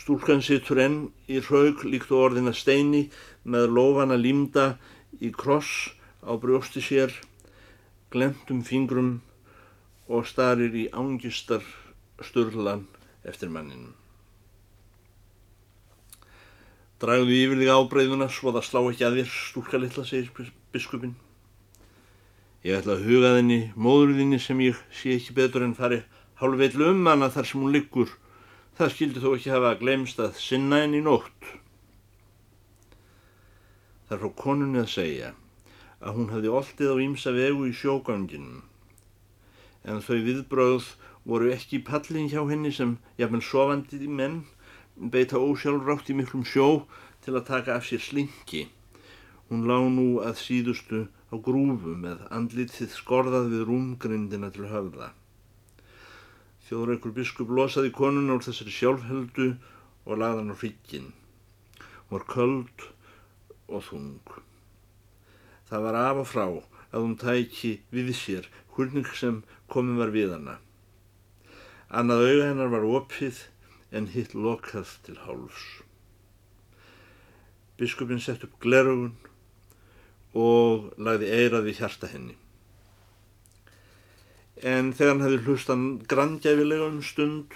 Stúlkan 0.00 0.42
sittur 0.42 0.80
enn 0.82 0.98
í 1.28 1.40
hraug 1.44 1.84
líkt 1.84 2.12
og 2.14 2.30
orðina 2.30 2.54
steini 2.56 3.08
með 3.44 3.74
lofana 3.76 4.16
límda 4.16 4.66
í 5.20 5.30
kross 5.34 5.90
á 6.24 6.32
brjósti 6.40 6.82
sér, 6.84 7.12
glemtum 8.10 8.62
fingrum 8.66 9.10
og 10.10 10.26
starir 10.26 10.74
í 10.74 10.88
ángistar 10.92 11.64
sturlan 12.20 12.86
eftir 13.24 13.52
manninum. 13.52 13.94
Dragðu 17.00 17.36
yfir 17.36 17.60
þig 17.62 17.72
ábreyðuna 17.72 18.28
svo 18.28 18.52
það 18.52 18.66
slá 18.68 18.80
ekki 18.82 19.06
að 19.06 19.20
þér 19.20 19.30
stúlka 19.34 19.80
litla, 19.80 20.04
segir 20.04 20.50
biskupin. 20.74 21.14
Ég 22.66 22.76
ætla 22.76 22.98
að 22.98 23.06
huga 23.08 23.36
þenni 23.38 23.60
móðurðinni 23.72 24.40
sem 24.42 24.58
ég 24.66 24.80
sé 24.92 25.14
ekki 25.16 25.36
betur 25.38 25.64
en 25.64 25.78
fari 25.78 26.02
hálfveitlu 26.42 26.90
um 26.92 27.06
hana 27.08 27.30
þar 27.32 27.48
sem 27.48 27.62
hún 27.62 27.72
liggur 27.72 28.12
Það 28.80 28.92
skildi 28.94 29.20
þó 29.20 29.32
ekki 29.36 29.50
hafa 29.52 29.70
glemst 29.76 30.20
að 30.24 30.38
sinna 30.40 30.78
henn 30.80 30.94
í 30.96 31.02
nótt. 31.04 31.48
Það 34.08 34.14
er 34.16 34.20
frá 34.22 34.30
konunni 34.38 34.80
að 34.80 34.86
segja 34.88 35.32
að 36.00 36.16
hún 36.18 36.34
hafði 36.34 36.56
oltið 36.60 36.92
á 36.92 36.96
ímsa 37.06 37.36
vegu 37.36 37.68
í 37.68 37.76
sjóganginum 37.76 38.60
en 39.84 40.02
þau 40.04 40.18
viðbröð 40.24 40.88
voru 41.28 41.52
ekki 41.54 41.80
pallin 41.84 42.28
hjá 42.32 42.42
henni 42.48 42.72
sem 42.74 42.96
jafnvel 43.20 43.42
sofandi 43.44 44.00
í 44.04 44.10
menn 44.20 44.42
beita 45.14 45.40
ósjálfrátt 45.40 46.10
í 46.12 46.16
miklum 46.18 46.44
sjó 46.44 46.84
til 47.24 47.36
að 47.36 47.46
taka 47.48 47.76
af 47.76 47.86
sér 47.88 48.02
slingi. 48.04 48.66
Hún 49.48 49.64
lág 49.68 49.86
nú 49.94 50.20
að 50.24 50.40
síðustu 50.42 51.06
á 51.32 51.34
grúfu 51.40 51.96
með 51.96 52.26
andlitið 52.30 52.92
skorðað 52.96 53.50
við 53.54 53.64
rúmgrindina 53.70 54.50
til 54.54 54.68
höfða. 54.70 55.10
Þjóðreikur 56.68 57.16
biskup 57.16 57.50
losaði 57.50 57.90
konuna 57.96 58.36
úr 58.36 58.44
þessari 58.46 58.74
sjálfheldu 58.76 59.48
og 60.06 60.20
lagði 60.20 60.42
hann 60.42 60.54
á 60.54 60.56
hrikkin. 60.60 61.08
Hún 62.06 62.14
var 62.14 62.28
köld 62.30 62.86
og 63.68 63.84
þung. 63.88 64.49
Það 65.70 65.86
var 65.86 65.98
af 66.00 66.22
og 66.24 66.28
frá 66.28 66.46
að 66.48 66.98
hún 66.98 67.16
tæki 67.20 67.72
við 67.94 68.10
sér 68.18 68.50
hurning 68.74 69.06
sem 69.14 69.40
komið 69.70 70.02
var 70.02 70.12
við 70.16 70.34
hana. 70.34 70.58
Annað 71.90 72.26
auga 72.26 72.50
hennar 72.50 72.74
var 72.74 72.86
opið 72.98 73.46
en 73.94 74.10
hitt 74.10 74.34
lokað 74.34 74.98
til 75.06 75.16
háls. 75.24 75.64
Biskupin 77.78 78.20
sett 78.22 78.44
upp 78.46 78.58
glerugun 78.62 79.14
og 80.34 80.92
lagði 80.98 81.32
eirað 81.38 81.70
við 81.70 81.82
hjarta 81.82 82.10
henni 82.10 82.36
en 84.62 84.92
þegar 84.92 85.14
hann 85.14 85.24
hefði 85.24 85.40
hlustan 85.46 85.84
grandgæfilega 86.08 86.90
um 86.90 87.00
stund 87.02 87.54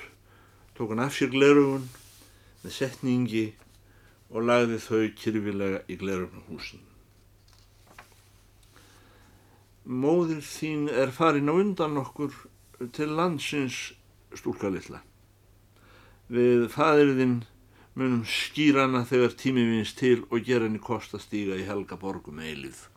tók 0.77 0.94
hann 0.94 1.05
af 1.05 1.12
sér 1.16 1.31
glerugun 1.35 1.85
með 2.62 2.77
setningi 2.79 3.44
og 4.33 4.48
lagði 4.48 4.81
þau 4.81 5.03
kyrfilega 5.20 5.83
í 5.87 5.98
glerugnahúsin. 6.00 6.81
Móðir 9.85 10.40
þín 10.44 10.88
er 10.88 11.12
farin 11.12 11.53
á 11.53 11.55
undan 11.55 11.99
okkur 12.01 12.33
til 12.97 13.11
landsins 13.16 13.92
stúlka 14.35 14.70
litla. 14.73 15.03
Við 16.33 16.70
fadirðinn 16.73 17.42
munum 17.94 18.25
skýrana 18.27 19.05
þegar 19.07 19.37
tími 19.38 19.66
vinst 19.68 20.01
til 20.01 20.25
og 20.31 20.40
gera 20.49 20.66
henni 20.66 20.81
kost 20.83 21.14
að 21.14 21.27
stíga 21.29 21.61
í 21.61 21.68
helga 21.68 22.01
borgum 22.01 22.40
eilið 22.40 22.88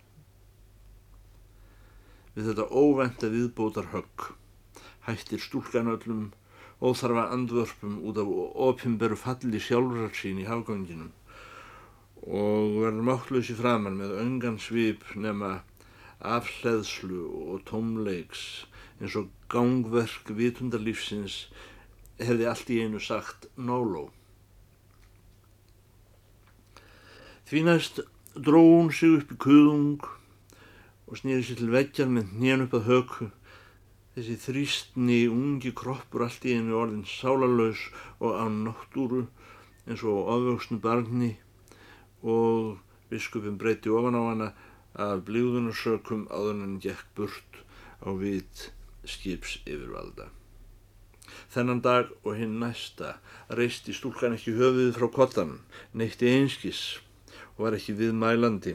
við 2.37 2.51
þetta 2.51 2.67
óvænta 2.69 3.29
viðbótar 3.33 3.87
högg. 3.89 4.27
Hættir 5.07 5.41
stúlkan 5.41 5.89
öllum 5.89 6.25
óþarfa 6.77 7.31
andvörpum 7.33 7.95
út 8.05 8.19
af 8.21 8.29
opimberu 8.67 9.17
falli 9.17 9.61
sjálfrar 9.63 10.13
sín 10.13 10.43
í 10.43 10.45
hafganginum 10.45 11.09
og 12.27 12.75
verður 12.83 13.07
máttlösi 13.07 13.55
framann 13.57 13.97
með 13.97 14.13
öngan 14.21 14.59
svip 14.61 15.01
nema 15.15 15.63
afhleðslu 16.23 17.23
og 17.53 17.63
tómleiks 17.69 18.65
eins 18.97 19.15
og 19.19 19.29
gangverk 19.51 20.31
vitundarlífsins 20.33 21.47
hefði 22.17 22.47
allt 22.49 22.69
í 22.73 22.79
einu 22.81 23.01
sagt 23.03 23.45
nóló. 23.57 24.07
Því 27.47 27.63
næst 27.67 28.01
dró 28.35 28.59
hún 28.59 28.89
sig 28.91 29.13
upp 29.19 29.33
í 29.33 29.39
kuðung 29.39 30.07
og 31.07 31.19
snýri 31.19 31.45
sér 31.45 31.61
til 31.61 31.71
veggjar 31.71 32.09
með 32.11 32.33
nén 32.41 32.65
upp 32.65 32.73
að 32.75 32.89
höku. 32.89 33.29
Þessi 34.17 34.35
þrýstni 34.41 35.19
ungi 35.29 35.71
kroppur 35.77 36.25
allt 36.25 36.45
í 36.49 36.57
einu 36.57 36.75
orðin 36.81 37.05
sálarlaus 37.07 37.85
og 38.17 38.33
á 38.33 38.45
náttúru 38.49 39.27
eins 39.87 40.03
og 40.03 40.27
ofvöksnu 40.33 40.81
barni 40.81 41.35
og 42.25 42.81
biskupin 43.11 43.59
breyti 43.61 43.93
ofan 43.93 44.17
á 44.17 44.21
hana 44.25 44.49
af 44.97 45.21
blíðunarsökum 45.29 46.25
áður 46.33 46.63
en 46.65 46.77
gekk 46.81 47.05
burt 47.17 47.61
á 48.01 48.09
vit 48.17 48.71
skips 49.05 49.59
yfirvalda. 49.65 50.31
Þennan 51.53 51.83
dag 51.85 52.09
og 52.23 52.37
hinn 52.39 52.57
næsta 52.61 53.17
reisti 53.59 53.93
stúlkan 53.93 54.35
ekki 54.37 54.55
höfuðið 54.57 54.95
frá 54.97 55.07
kottan, 55.13 55.59
neitti 55.93 56.31
einskis 56.33 56.81
og 57.55 57.67
var 57.67 57.77
ekki 57.77 57.95
viðmælandi 57.99 58.73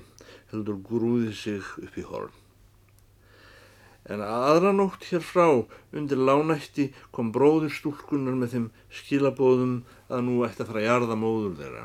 heldur 0.52 0.78
grúði 0.86 1.32
sig 1.34 1.74
upp 1.82 1.98
í 1.98 2.06
horn. 2.06 2.30
En 4.10 4.22
aðra 4.26 4.72
nótt 4.74 5.06
hér 5.10 5.22
frá 5.22 5.46
undir 5.94 6.18
lánætti 6.18 6.88
kom 7.14 7.30
bróður 7.34 7.70
stúlkunar 7.70 8.34
með 8.38 8.54
þeim 8.54 8.68
skilabóðum 8.98 9.76
að 10.10 10.24
nú 10.26 10.40
ætti 10.46 10.64
að 10.64 10.70
fara 10.72 10.82
að 10.82 10.88
jarða 10.88 11.18
móður 11.18 11.58
þeirra. 11.60 11.84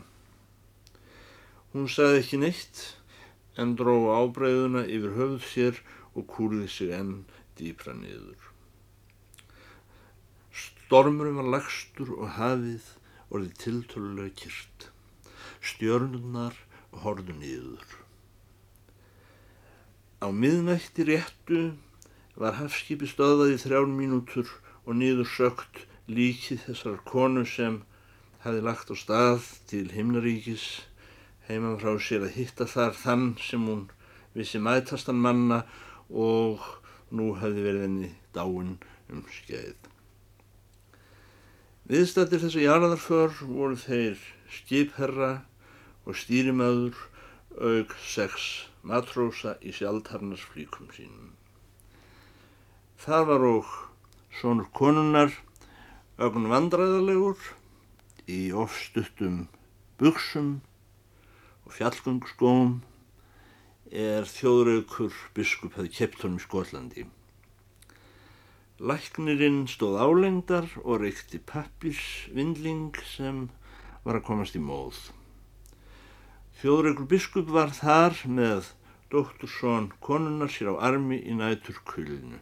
Hún 1.73 1.89
sagði 1.93 2.23
ekki 2.23 2.41
neitt 2.41 2.81
en 3.57 3.73
dró 3.79 3.95
ábreyðuna 4.13 4.83
yfir 4.85 5.15
höfð 5.17 5.47
sér 5.51 5.81
og 6.13 6.27
kúriði 6.33 6.69
sig 6.71 6.93
enn 6.97 7.13
dýpra 7.57 7.95
niður. 7.97 8.37
Stormurum 10.61 11.41
var 11.41 11.49
lagstur 11.57 12.13
og 12.15 12.35
hafið 12.37 12.85
orðið 13.33 13.55
tiltölulega 13.63 14.35
kyrt. 14.41 14.89
Stjörnurnar 15.59 16.55
horðu 17.03 17.35
niður. 17.41 17.97
Á 20.23 20.27
miðnætti 20.33 21.05
réttu 21.09 21.61
var 22.37 22.57
hafskipi 22.61 23.09
stöðað 23.09 23.55
í 23.55 23.59
þrján 23.61 23.93
mínútur 23.97 24.49
og 24.85 24.97
niður 25.01 25.29
sökt 25.33 25.83
líkið 26.07 26.63
þessar 26.69 27.01
konu 27.09 27.43
sem 27.45 27.81
hefði 28.45 28.63
lagt 28.63 28.93
á 28.93 28.95
stað 28.95 29.49
til 29.69 29.85
himnaríkis 29.91 30.67
heimann 31.47 31.79
frá 31.81 31.93
sér 32.03 32.27
að 32.27 32.35
hitta 32.37 32.67
þar 32.67 32.95
þann 32.97 33.27
sem 33.41 33.67
hún 33.67 33.85
vissi 34.35 34.59
mætastan 34.61 35.21
manna 35.23 35.63
og 36.09 36.63
nú 37.09 37.33
hefði 37.39 37.63
verið 37.65 37.85
henni 37.85 38.09
dáin 38.35 38.73
um 39.11 39.23
skeið. 39.31 39.77
Viðstættir 41.87 42.41
þessu 42.43 42.65
jarðarför 42.65 43.37
voru 43.47 43.77
þeir 43.79 44.19
skipherra 44.51 45.31
og 46.03 46.17
stýrimöður 46.19 46.97
auk 47.57 47.95
sex 48.03 48.67
matrósa 48.83 49.55
í 49.63 49.71
sjálftarnarsflíkum 49.75 50.91
sínum. 50.95 51.31
Það 52.99 53.27
var 53.31 53.45
og 53.47 53.71
svonur 54.35 54.67
konunnar 54.75 55.31
ögn 56.19 56.49
vandræðalegur 56.51 57.39
í 58.27 58.51
ofstuttum 58.51 59.45
buksum 59.99 60.57
og 61.67 61.73
fjallgöngskóm 61.75 62.77
er 63.91 64.23
þjóðraukur 64.31 65.15
biskup 65.35 65.73
hefði 65.75 65.89
kept 65.97 66.21
honum 66.23 66.39
í 66.39 66.43
Skotlandi. 66.45 67.03
Læknirinn 68.79 69.65
stóð 69.67 69.97
álengdar 69.99 70.69
og 70.85 71.01
reykti 71.01 71.41
pappirsvindling 71.43 72.95
sem 73.11 73.49
var 74.05 74.21
að 74.21 74.27
komast 74.29 74.55
í 74.55 74.61
móð. 74.63 74.95
Þjóðraukur 76.61 77.09
biskup 77.11 77.51
var 77.51 77.75
þar 77.75 78.15
með 78.31 78.71
dóttursson 79.11 79.91
konunnar 79.99 80.53
sér 80.53 80.71
á 80.71 80.87
armi 80.93 81.19
í 81.19 81.35
nætur 81.35 81.83
kulinu. 81.83 82.39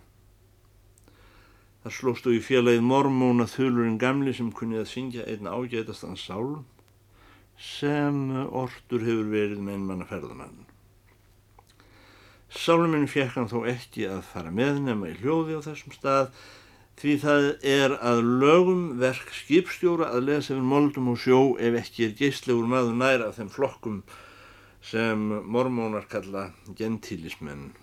Það 1.81 1.97
slóstu 1.97 2.37
í 2.37 2.45
félagið 2.45 2.85
mormóna 2.85 3.49
þulurinn 3.49 3.97
gamli 3.97 4.37
sem 4.37 4.53
kunnið 4.53 4.85
að 4.85 4.91
syngja 4.93 5.25
einn 5.33 5.49
ágætastan 5.49 6.17
sálum 6.17 6.65
sem 7.61 8.21
ortur 8.51 9.03
hefur 9.05 9.29
verið 9.31 9.61
með 9.63 9.77
einmanna 9.77 10.07
ferðamann. 10.09 10.65
Sáluminn 12.55 13.07
fekk 13.11 13.35
hann 13.35 13.49
þó 13.51 13.65
ekki 13.67 14.05
að 14.07 14.21
fara 14.29 14.51
með 14.53 14.79
nema 14.85 15.09
í 15.11 15.17
hljóði 15.19 15.57
á 15.59 15.65
þessum 15.65 15.95
stað 15.95 16.29
því 16.99 17.15
það 17.23 17.47
er 17.67 17.95
að 17.99 18.21
lögum 18.43 18.83
verk 19.01 19.33
skipstjóra 19.35 20.11
að 20.15 20.29
lesa 20.29 20.53
yfir 20.53 20.67
moldum 20.69 21.09
og 21.11 21.19
sjó 21.19 21.39
ef 21.59 21.79
ekki 21.81 22.05
er 22.07 22.13
geistlegur 22.19 22.69
maður 22.71 22.95
nær 23.01 23.25
af 23.25 23.39
þeim 23.39 23.49
flokkum 23.51 23.97
sem 24.85 25.25
mormónar 25.43 26.05
kalla 26.11 26.51
gentílismenn. 26.77 27.73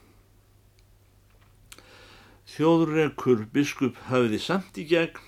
Þjóðrekur 2.53 3.47
biskup 3.53 3.99
hafiði 4.09 4.41
samt 4.41 4.81
í 4.81 4.87
gegn 4.89 5.21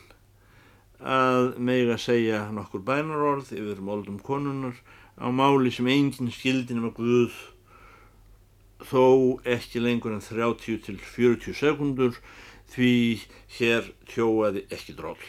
að 1.05 1.59
mega 1.61 1.99
segja 2.01 2.47
nokkur 2.57 2.81
bænarorð 2.81 3.53
yfir 3.53 3.83
moldum 3.85 4.17
konunar 4.25 4.79
á 5.21 5.29
máli 5.29 5.71
sem 5.71 5.88
enginn 5.93 6.33
skildin 6.33 6.81
um 6.81 6.88
að 6.88 6.97
Guð 6.99 7.37
þó 8.88 9.05
ekki 9.45 9.83
lengur 9.85 10.17
en 10.17 10.25
30 10.25 10.81
til 10.87 10.97
40 10.97 11.57
sekundur 11.61 12.17
því 12.73 13.21
hér 13.59 13.93
tjóaði 14.09 14.64
ekki 14.73 14.97
dról. 14.97 15.21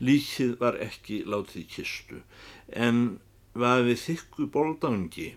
Líkið 0.00 0.56
var 0.62 0.78
ekki 0.80 1.24
látið 1.26 1.62
í 1.64 1.66
kistu 1.74 2.22
en 2.70 3.20
var 3.52 3.82
við 3.82 3.98
þykku 4.06 4.46
boldangi 4.54 5.32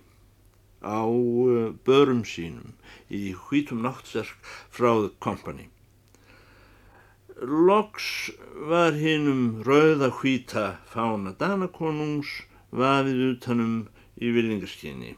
á 0.86 1.02
uh, 1.02 1.74
börum 1.88 2.24
sínum 2.28 2.76
í 3.10 3.34
hvítum 3.48 3.82
náttserk 3.82 4.38
frá 4.70 4.92
The 5.02 5.14
Company. 5.24 5.73
Loks 7.44 8.32
var 8.70 8.96
hinnum 8.96 9.64
rauða 9.68 10.08
hvíta 10.16 10.78
fána 10.88 11.34
Danakonungs 11.36 12.30
vafið 12.72 13.20
utanum 13.34 13.74
í 14.16 14.32
villingarskinni 14.32 15.18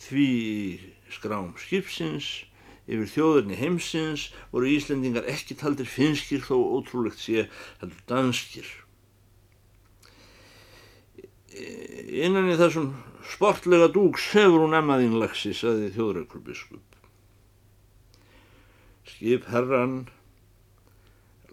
því 0.00 0.30
skrám 1.12 1.52
skipsins 1.60 2.46
yfir 2.86 3.10
þjóðurni 3.12 3.58
heimsins 3.58 4.30
voru 4.52 4.70
Íslendingar 4.70 5.28
ekki 5.28 5.58
taldir 5.60 5.88
finskir 5.90 6.40
þó 6.46 6.56
ótrúlegt 6.78 7.20
sé 7.20 7.46
heldur 7.82 8.02
danskir. 8.08 8.68
Innan 11.56 12.48
í 12.52 12.56
þessum 12.56 12.92
sportlega 13.28 13.88
dúks 13.92 14.30
hefur 14.32 14.62
hún 14.64 14.76
emmaðinn 14.78 15.18
lagsi, 15.20 15.52
saði 15.56 15.90
þjóðrækur 15.96 16.44
biskup. 16.46 16.84
Skip 19.06 19.48
herran 19.50 20.06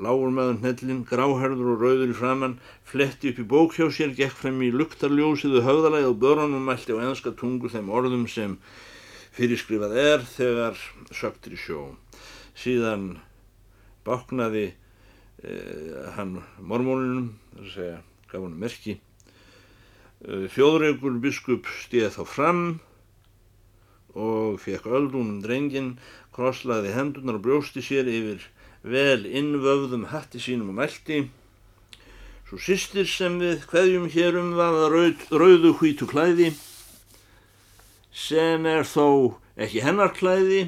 Lágur 0.01 0.32
meðan 0.34 0.58
hnellin, 0.63 1.03
gráherður 1.06 1.75
og 1.75 1.84
rauður 1.84 2.10
í 2.10 2.15
framann, 2.17 2.56
fletti 2.82 3.29
upp 3.29 3.41
í 3.43 3.45
bók 3.45 3.75
hjá 3.77 3.86
sér, 3.93 4.15
gekk 4.17 4.34
frem 4.39 4.58
í 4.65 4.71
luktarljósiðu 4.73 5.62
höfðalæð 5.62 6.08
og 6.10 6.17
börunum 6.23 6.65
mælti 6.65 6.95
á 6.97 7.06
enska 7.06 7.34
tungu 7.38 7.69
þeim 7.69 7.91
orðum 7.93 8.23
sem 8.25 8.56
fyrirskrifað 9.38 9.93
er 10.01 10.25
þegar 10.25 10.79
söktir 11.13 11.53
í 11.53 11.60
sjó. 11.62 11.84
Síðan 12.58 13.19
báknaði 14.08 14.71
eh, 15.45 16.10
hann 16.17 16.39
mormónunum, 16.58 17.29
þar 17.53 17.67
að 17.67 17.75
segja, 17.75 17.99
gaf 18.34 18.47
hann 18.47 18.58
merki. 18.65 18.97
Eh, 20.25 20.49
Fjóðreikur 20.49 21.21
biskup 21.21 21.69
stíði 21.84 22.10
þá 22.17 22.23
fram 22.34 22.63
og 24.17 24.58
fekk 24.62 24.89
öldunum 24.89 25.38
drengin, 25.45 25.93
krosslaði 26.34 26.97
hendunar 26.97 27.38
og 27.38 27.45
brjósti 27.45 27.86
sér 27.86 28.10
yfir 28.10 28.49
vel 28.84 29.24
innvöfðum 29.26 30.10
hatti 30.12 30.41
sínum 30.43 30.74
og 30.74 30.82
mælti. 30.82 31.24
Svo 32.48 32.60
sýstir 32.60 33.08
sem 33.08 33.39
við 33.41 33.63
hverjum 33.72 34.10
hérum 34.12 34.54
vaða 34.60 34.89
rauð, 34.91 35.28
rauðu 35.32 35.74
hvítu 35.80 36.08
klæði 36.10 36.52
sem 38.13 38.65
er 38.69 38.86
þó 38.86 39.39
ekki 39.58 39.82
hennar 39.82 40.12
klæði, 40.13 40.67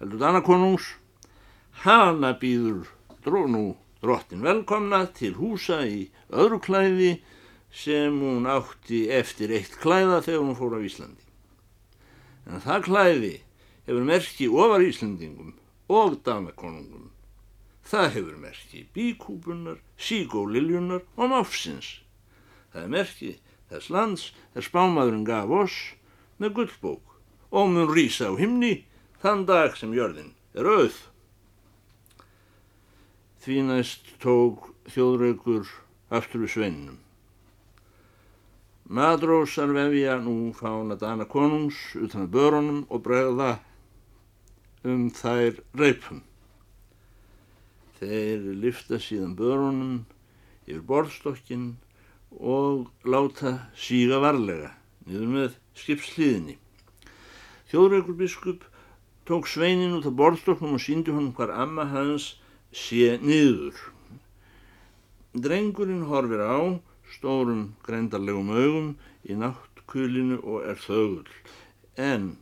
heldur 0.00 0.22
Danakonungs, 0.22 0.94
hana 1.84 2.32
býður 2.40 2.86
drónu 3.26 3.74
drottin 4.00 4.44
velkomna 4.44 5.04
til 5.12 5.34
húsa 5.36 5.82
í 5.84 6.06
öðru 6.32 6.60
klæði 6.64 7.10
sem 7.74 8.16
hún 8.22 8.48
átti 8.48 9.04
eftir 9.12 9.52
eitt 9.52 9.76
klæða 9.82 10.22
þegar 10.24 10.46
hún 10.46 10.56
fór 10.56 10.78
á 10.78 10.80
Íslandi. 10.80 11.24
En 12.48 12.62
það 12.64 12.86
klæði 12.88 13.34
hefur 13.88 14.06
merki 14.08 14.48
ofar 14.48 14.84
Íslandingum 14.86 15.52
og 15.92 16.20
Danakonungum 16.24 17.10
Það 17.84 18.06
hefur 18.14 18.36
merki 18.40 18.86
bíkúbunar, 18.96 19.80
sígóliljunar 20.00 21.04
og 21.16 21.30
máfsins. 21.30 22.00
Það 22.72 22.82
er 22.82 22.92
merki 22.94 23.32
þess 23.70 23.90
lands 23.92 24.24
þess 24.54 24.70
spámaðurinn 24.70 25.26
gaf 25.28 25.52
oss 25.52 25.76
með 26.40 26.56
gullbók 26.58 27.18
og 27.54 27.70
mun 27.70 27.92
rýsa 27.92 28.32
á 28.32 28.34
himni 28.40 28.86
þann 29.22 29.44
dag 29.48 29.76
sem 29.76 29.92
jörðin 29.94 30.32
er 30.56 30.68
auð. 30.68 30.96
Því 33.44 33.60
næst 33.68 34.14
tók 34.24 34.70
þjóðraugur 34.88 35.68
aftur 36.08 36.44
við 36.44 36.54
sveinnum. 36.56 36.98
Madrósar 38.84 39.72
vefja 39.72 40.18
nú 40.20 40.52
fána 40.56 40.96
dana 41.00 41.24
konungs 41.24 41.78
utan 41.96 42.26
að 42.26 42.34
börunum 42.36 42.82
og 42.92 43.04
bregða 43.04 43.58
um 44.84 45.08
þær 45.12 45.60
reipum. 45.76 46.24
Þeir 48.04 48.42
lifta 48.60 48.98
síðan 49.00 49.32
börunum 49.38 49.94
yfir 50.66 50.82
borðstokkin 50.88 51.64
og 52.36 52.90
láta 53.08 53.54
síga 53.78 54.18
varlega 54.20 54.74
niður 55.06 55.30
með 55.32 55.54
skipsliðinni. 55.80 56.58
Þjóðreikur 57.72 58.18
biskup 58.18 58.66
tók 59.28 59.48
sveinin 59.48 59.96
út 59.96 60.08
af 60.10 60.16
borðstokknum 60.20 60.76
og 60.76 60.84
síndi 60.84 61.14
honum 61.14 61.32
hvar 61.38 61.54
amma 61.64 61.86
hans 61.94 62.34
sé 62.76 63.14
niður. 63.24 63.78
Drengurinn 65.32 66.04
horfir 66.10 66.44
á 66.44 66.60
stórum 67.16 67.70
greindarlegum 67.86 68.52
augum 68.52 68.92
í 69.24 69.36
náttkulinu 69.40 70.42
og 70.42 70.68
er 70.68 70.80
þögul 70.84 71.28
en 71.96 72.34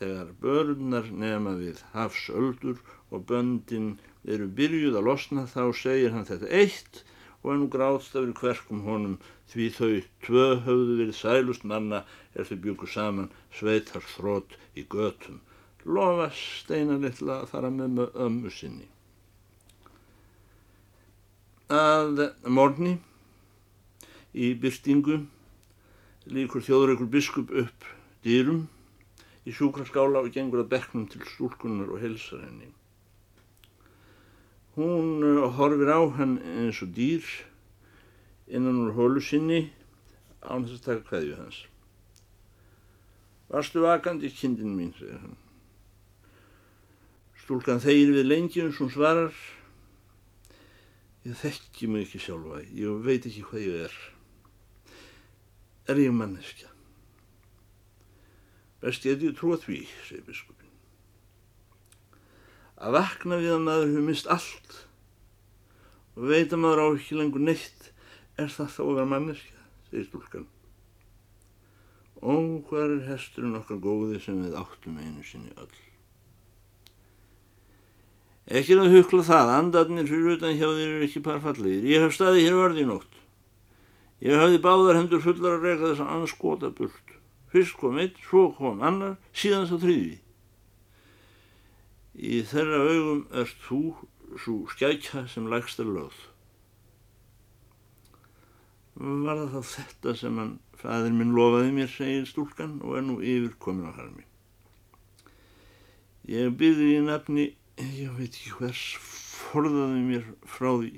þegar 0.00 0.32
börnar 0.40 1.12
nefna 1.12 1.54
við 1.60 1.84
hafsöldur 1.92 2.80
og 3.10 3.28
böndin 3.28 3.94
eru 4.24 4.48
byrjuð 4.58 4.98
að 4.98 5.06
losna 5.08 5.44
þá 5.50 5.62
segir 5.76 6.14
hann 6.14 6.28
þetta 6.28 6.50
eitt 6.60 7.02
og 7.44 7.58
nú 7.60 7.68
gráðst 7.72 8.16
af 8.16 8.28
hverkum 8.40 8.84
honum 8.88 9.16
því 9.52 9.66
þau 9.76 9.90
tvö 10.24 10.44
höfðu 10.64 10.94
verið 11.00 11.16
sælust 11.18 11.66
manna 11.68 12.00
er 12.34 12.48
þau 12.48 12.56
byggu 12.66 12.88
saman 12.88 13.32
sveitar 13.52 14.04
þrótt 14.14 14.56
í 14.74 14.86
götum. 14.88 15.42
Lofa 15.84 16.30
steina 16.32 16.96
litla 16.96 17.42
að 17.42 17.50
fara 17.52 17.70
með 17.70 17.98
með 17.98 18.20
ömmu 18.26 18.52
sinni. 18.52 18.88
Að 21.68 22.30
morni 22.48 22.94
í 24.32 24.54
byrtingu 24.60 25.20
líkur 26.32 26.64
þjóðreikur 26.64 27.10
biskup 27.12 27.52
upp 27.52 27.84
dýrum 28.24 28.64
í 29.44 29.52
sjúkraskála 29.52 30.24
og 30.24 30.32
gengur 30.32 30.64
að 30.64 30.72
beknum 30.72 31.04
til 31.12 31.20
stúlkunar 31.28 31.92
og 31.92 32.00
helsar 32.00 32.40
henni. 32.46 32.72
Hún 34.74 35.22
uh, 35.22 35.46
horfir 35.54 35.86
á 35.86 36.02
hann 36.18 36.38
eins 36.42 36.82
og 36.82 36.90
dýr 36.96 37.22
innan 38.50 38.80
úr 38.82 38.96
hólu 38.96 39.22
sinni 39.22 39.70
án 40.42 40.66
þess 40.66 40.80
að 40.80 40.86
taka 40.88 41.08
hvaðju 41.10 41.36
hans. 41.38 41.60
Varstu 43.48 43.84
vakandi 43.84 44.32
kindin 44.34 44.74
mín, 44.74 44.90
segir 44.98 45.20
hann. 45.22 45.36
Stúlkan 47.44 47.82
þeir 47.84 48.14
við 48.16 48.26
eins 48.64 48.80
og 48.82 48.90
svarar. 48.90 49.36
Ég 51.24 51.38
þekki 51.40 51.88
mig 51.88 52.04
ekki 52.04 52.20
sjálfa, 52.20 52.60
ég 52.76 52.98
veit 53.04 53.24
ekki 53.24 53.46
hvað 53.46 53.62
ég 53.64 53.86
er. 53.86 53.94
Er 55.88 56.00
ég 56.02 56.12
manneskja? 56.12 56.68
Best 58.82 59.06
ég 59.08 59.16
hefði 59.16 59.32
trúa 59.38 59.56
því, 59.62 59.78
segir 60.08 60.26
biskupin. 60.26 60.63
Að 62.74 62.96
vakna 62.98 63.38
við 63.38 63.54
að 63.54 63.64
maður 63.68 63.92
hefur 63.92 64.08
mist 64.08 64.30
allt 64.30 64.80
og 66.14 66.28
veit 66.30 66.52
að 66.52 66.60
maður 66.62 66.82
á 66.82 66.86
ekki 66.94 67.18
lengur 67.18 67.42
neitt 67.42 67.90
er 68.38 68.50
það 68.50 68.70
þá 68.74 68.82
að 68.84 68.92
vera 68.92 69.10
manneskja, 69.12 69.64
segir 69.88 70.06
stúlkan. 70.08 70.46
Ó, 72.24 72.34
hvað 72.68 72.84
er 72.84 73.08
hesturinn 73.10 73.58
okkar 73.58 73.82
góði 73.82 74.20
sem 74.22 74.38
við 74.42 74.56
áttum 74.58 74.96
einu 74.98 75.24
sinni 75.26 75.52
öll. 75.60 75.74
Ekki 78.44 78.76
að 78.76 78.92
hukla 78.92 79.24
það, 79.24 79.52
andarnir 79.58 80.08
fyrir 80.08 80.34
utan 80.36 80.56
hjá 80.56 80.66
þér 80.66 80.88
eru 80.88 81.04
ekki 81.06 81.22
parfallegir. 81.24 81.86
Ég 81.88 82.02
hef 82.04 82.16
staði 82.16 82.44
hér 82.44 82.58
varði 82.58 82.82
í 82.84 82.88
nótt. 82.88 83.20
Ég 84.24 84.40
hafði 84.40 84.60
báðar 84.64 84.98
hendur 84.98 85.22
fullar 85.24 85.56
að 85.58 85.64
reyka 85.68 85.88
þess 85.90 86.04
að 86.04 86.12
anskota 86.18 86.70
burt. 86.74 87.14
Fyrst 87.52 87.78
kom 87.80 87.98
einn, 88.02 88.12
svo 88.26 88.48
kom 88.56 88.82
annar, 88.84 89.16
síðan 89.36 89.68
svo 89.70 89.78
þrýði. 89.80 90.18
Í 92.14 92.44
þeirra 92.46 92.78
augum 92.86 93.24
ert 93.34 93.56
þú 93.66 93.80
svo 94.38 94.60
skækja 94.70 95.24
sem 95.30 95.48
lægst 95.50 95.80
er 95.82 95.90
lögð. 95.90 96.20
Var 98.94 99.40
það 99.40 99.56
þá 99.56 99.72
þetta 99.72 100.14
sem 100.20 100.38
hann, 100.38 100.52
fæðir 100.78 101.16
minn 101.18 101.34
lofaði 101.34 101.72
mér, 101.74 101.90
segir 101.90 102.28
stúlkan 102.30 102.76
og 102.86 102.94
er 103.00 103.06
nú 103.08 103.18
yfir 103.18 103.56
komin 103.58 103.90
á 103.90 103.92
harmi. 103.96 104.22
Ég 106.30 106.54
byrði 106.60 106.92
í 106.94 107.02
nafni, 107.02 107.48
ég 107.82 108.14
veit 108.14 108.30
ekki 108.30 108.54
hvers, 108.60 108.84
forðaði 109.50 110.04
mér 110.06 110.30
frá 110.46 110.70
því, 110.70 110.92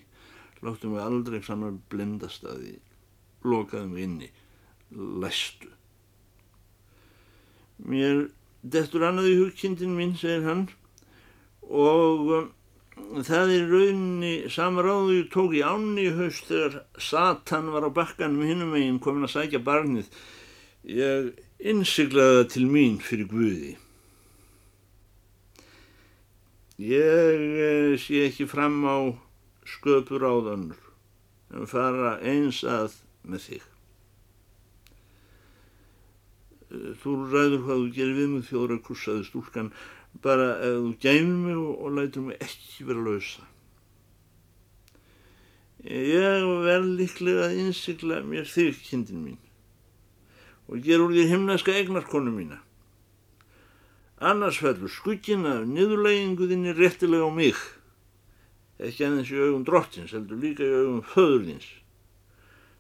láttu 0.61 0.92
mig 0.92 1.00
aldrei 1.02 1.40
saman 1.42 1.81
blindast 1.90 2.44
að 2.44 2.61
því, 2.61 2.74
lokaði 3.48 3.88
mig 3.94 4.05
inni, 4.05 4.33
læstu. 5.24 5.72
Mér 7.88 8.26
dettur 8.61 9.09
annað 9.09 9.33
í 9.33 9.38
hugkindin 9.40 9.96
mín, 9.96 10.14
segir 10.20 10.44
hann, 10.44 10.68
og 11.66 12.31
um, 12.37 12.50
það 13.26 13.52
er 13.57 13.70
rauninni 13.70 14.35
samráðu 14.52 15.24
tók 15.33 15.57
í 15.59 15.64
ánni 15.66 16.09
haust 16.16 16.48
þegar 16.50 16.79
Satan 17.02 17.72
var 17.74 17.87
á 17.87 17.90
bakkanum 17.90 18.46
hinnum 18.46 18.72
meginn 18.74 19.00
komin 19.02 19.26
að 19.26 19.35
sækja 19.37 19.62
barnið. 19.66 20.09
Ég 20.87 21.35
innsiglaði 21.59 22.40
það 22.40 22.48
til 22.55 22.66
mín 22.70 22.98
fyrir 23.02 23.29
Guði. 23.31 23.76
Ég 26.76 27.46
eh, 27.57 27.94
sé 27.96 28.26
ekki 28.26 28.44
fram 28.48 28.83
á 28.85 28.96
sköpur 29.64 30.26
áðanur 30.29 30.83
en 31.57 31.68
fara 31.70 32.18
eins 32.20 32.61
að 32.68 32.98
með 33.24 33.46
þig. 33.46 33.62
Eh, 36.68 36.90
þú 37.00 37.14
ræður 37.33 37.62
hvað 37.64 37.81
þú 37.81 37.88
gerir 37.96 38.18
við 38.20 38.29
mig 38.35 38.48
þjóðra 38.50 38.79
kursaði 38.85 39.24
stúlkan 39.31 39.72
bara 40.22 40.57
ef 40.62 40.79
þú 40.81 40.92
gæmir 41.02 41.37
mig 41.44 41.57
og, 41.57 41.85
og 41.85 41.96
lætur 41.96 42.26
mig 42.29 42.37
ekki 42.40 42.87
vera 42.88 43.05
lausa. 43.05 43.44
Ég 45.87 46.46
verð 46.66 46.92
líklega 46.98 47.46
að 47.46 47.59
innsikla 47.62 48.22
mér 48.26 48.46
þig, 48.50 48.79
kindin 48.88 49.22
mín, 49.22 49.40
og 50.66 50.83
ger 50.83 51.05
úr 51.05 51.12
því 51.14 51.26
himnaska 51.31 51.74
egnarkonu 51.79 52.33
mína. 52.35 52.62
Annars 54.18 54.59
fellur 54.59 54.90
skuggin 54.90 55.46
af 55.46 55.66
niðurlegginguðinni 55.68 56.72
réttilega 56.74 57.29
á 57.29 57.31
mig, 57.31 57.59
ekki 58.81 59.07
aðeins 59.07 59.31
í 59.31 59.42
augum 59.42 59.66
drottins, 59.68 60.14
heldur 60.16 60.40
líka 60.40 60.64
í 60.64 60.72
augum 60.72 61.05
föðurðins, 61.12 61.68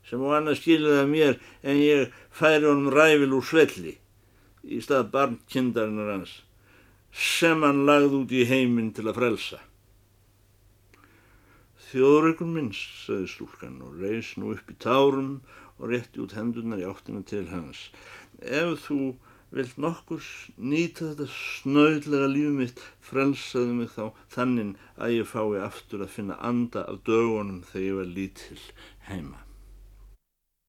sem 0.08 0.24
á 0.24 0.28
annars 0.40 0.64
skiljaði 0.64 1.04
að 1.04 1.12
mér 1.12 1.38
en 1.62 1.82
ég 1.82 2.18
færi 2.34 2.66
honum 2.66 2.90
ræfil 2.94 3.36
úr 3.36 3.46
svelli 3.46 3.94
í 4.66 4.80
stað 4.82 5.12
barnkindarinnar 5.12 6.14
hans 6.16 6.40
sem 7.12 7.62
hann 7.64 7.84
lagði 7.88 8.22
út 8.22 8.34
í 8.34 8.44
heiminn 8.48 8.92
til 8.96 9.06
að 9.06 9.18
frelsa. 9.20 9.60
Þjóðrökun 11.86 12.50
minns, 12.52 12.80
sagði 13.06 13.30
stúlkan 13.30 13.78
og 13.86 14.00
reys 14.02 14.32
nú 14.40 14.50
upp 14.56 14.72
í 14.72 14.76
tárum 14.82 15.38
og 15.78 15.92
rétti 15.92 16.20
út 16.24 16.34
hendurnar 16.36 16.82
í 16.82 16.88
áttina 16.88 17.22
til 17.22 17.46
hans. 17.52 17.86
Ef 18.42 18.88
þú 18.88 19.14
vilt 19.54 19.78
nokkur 19.80 20.26
nýta 20.58 21.12
þetta 21.12 21.28
snöðlega 21.32 22.28
lífið 22.34 22.60
mitt, 22.60 22.84
frelsaðu 23.06 23.78
mig 23.78 23.94
þá 23.94 24.04
þannig 24.34 24.74
að 24.98 25.16
ég 25.20 25.30
fái 25.30 25.62
aftur 25.62 26.04
að 26.04 26.14
finna 26.18 26.40
anda 26.50 26.84
af 26.90 27.02
dögunum 27.06 27.62
þegar 27.70 27.86
ég 27.86 27.98
var 28.02 28.14
lítill 28.18 28.64
heima. 29.06 29.45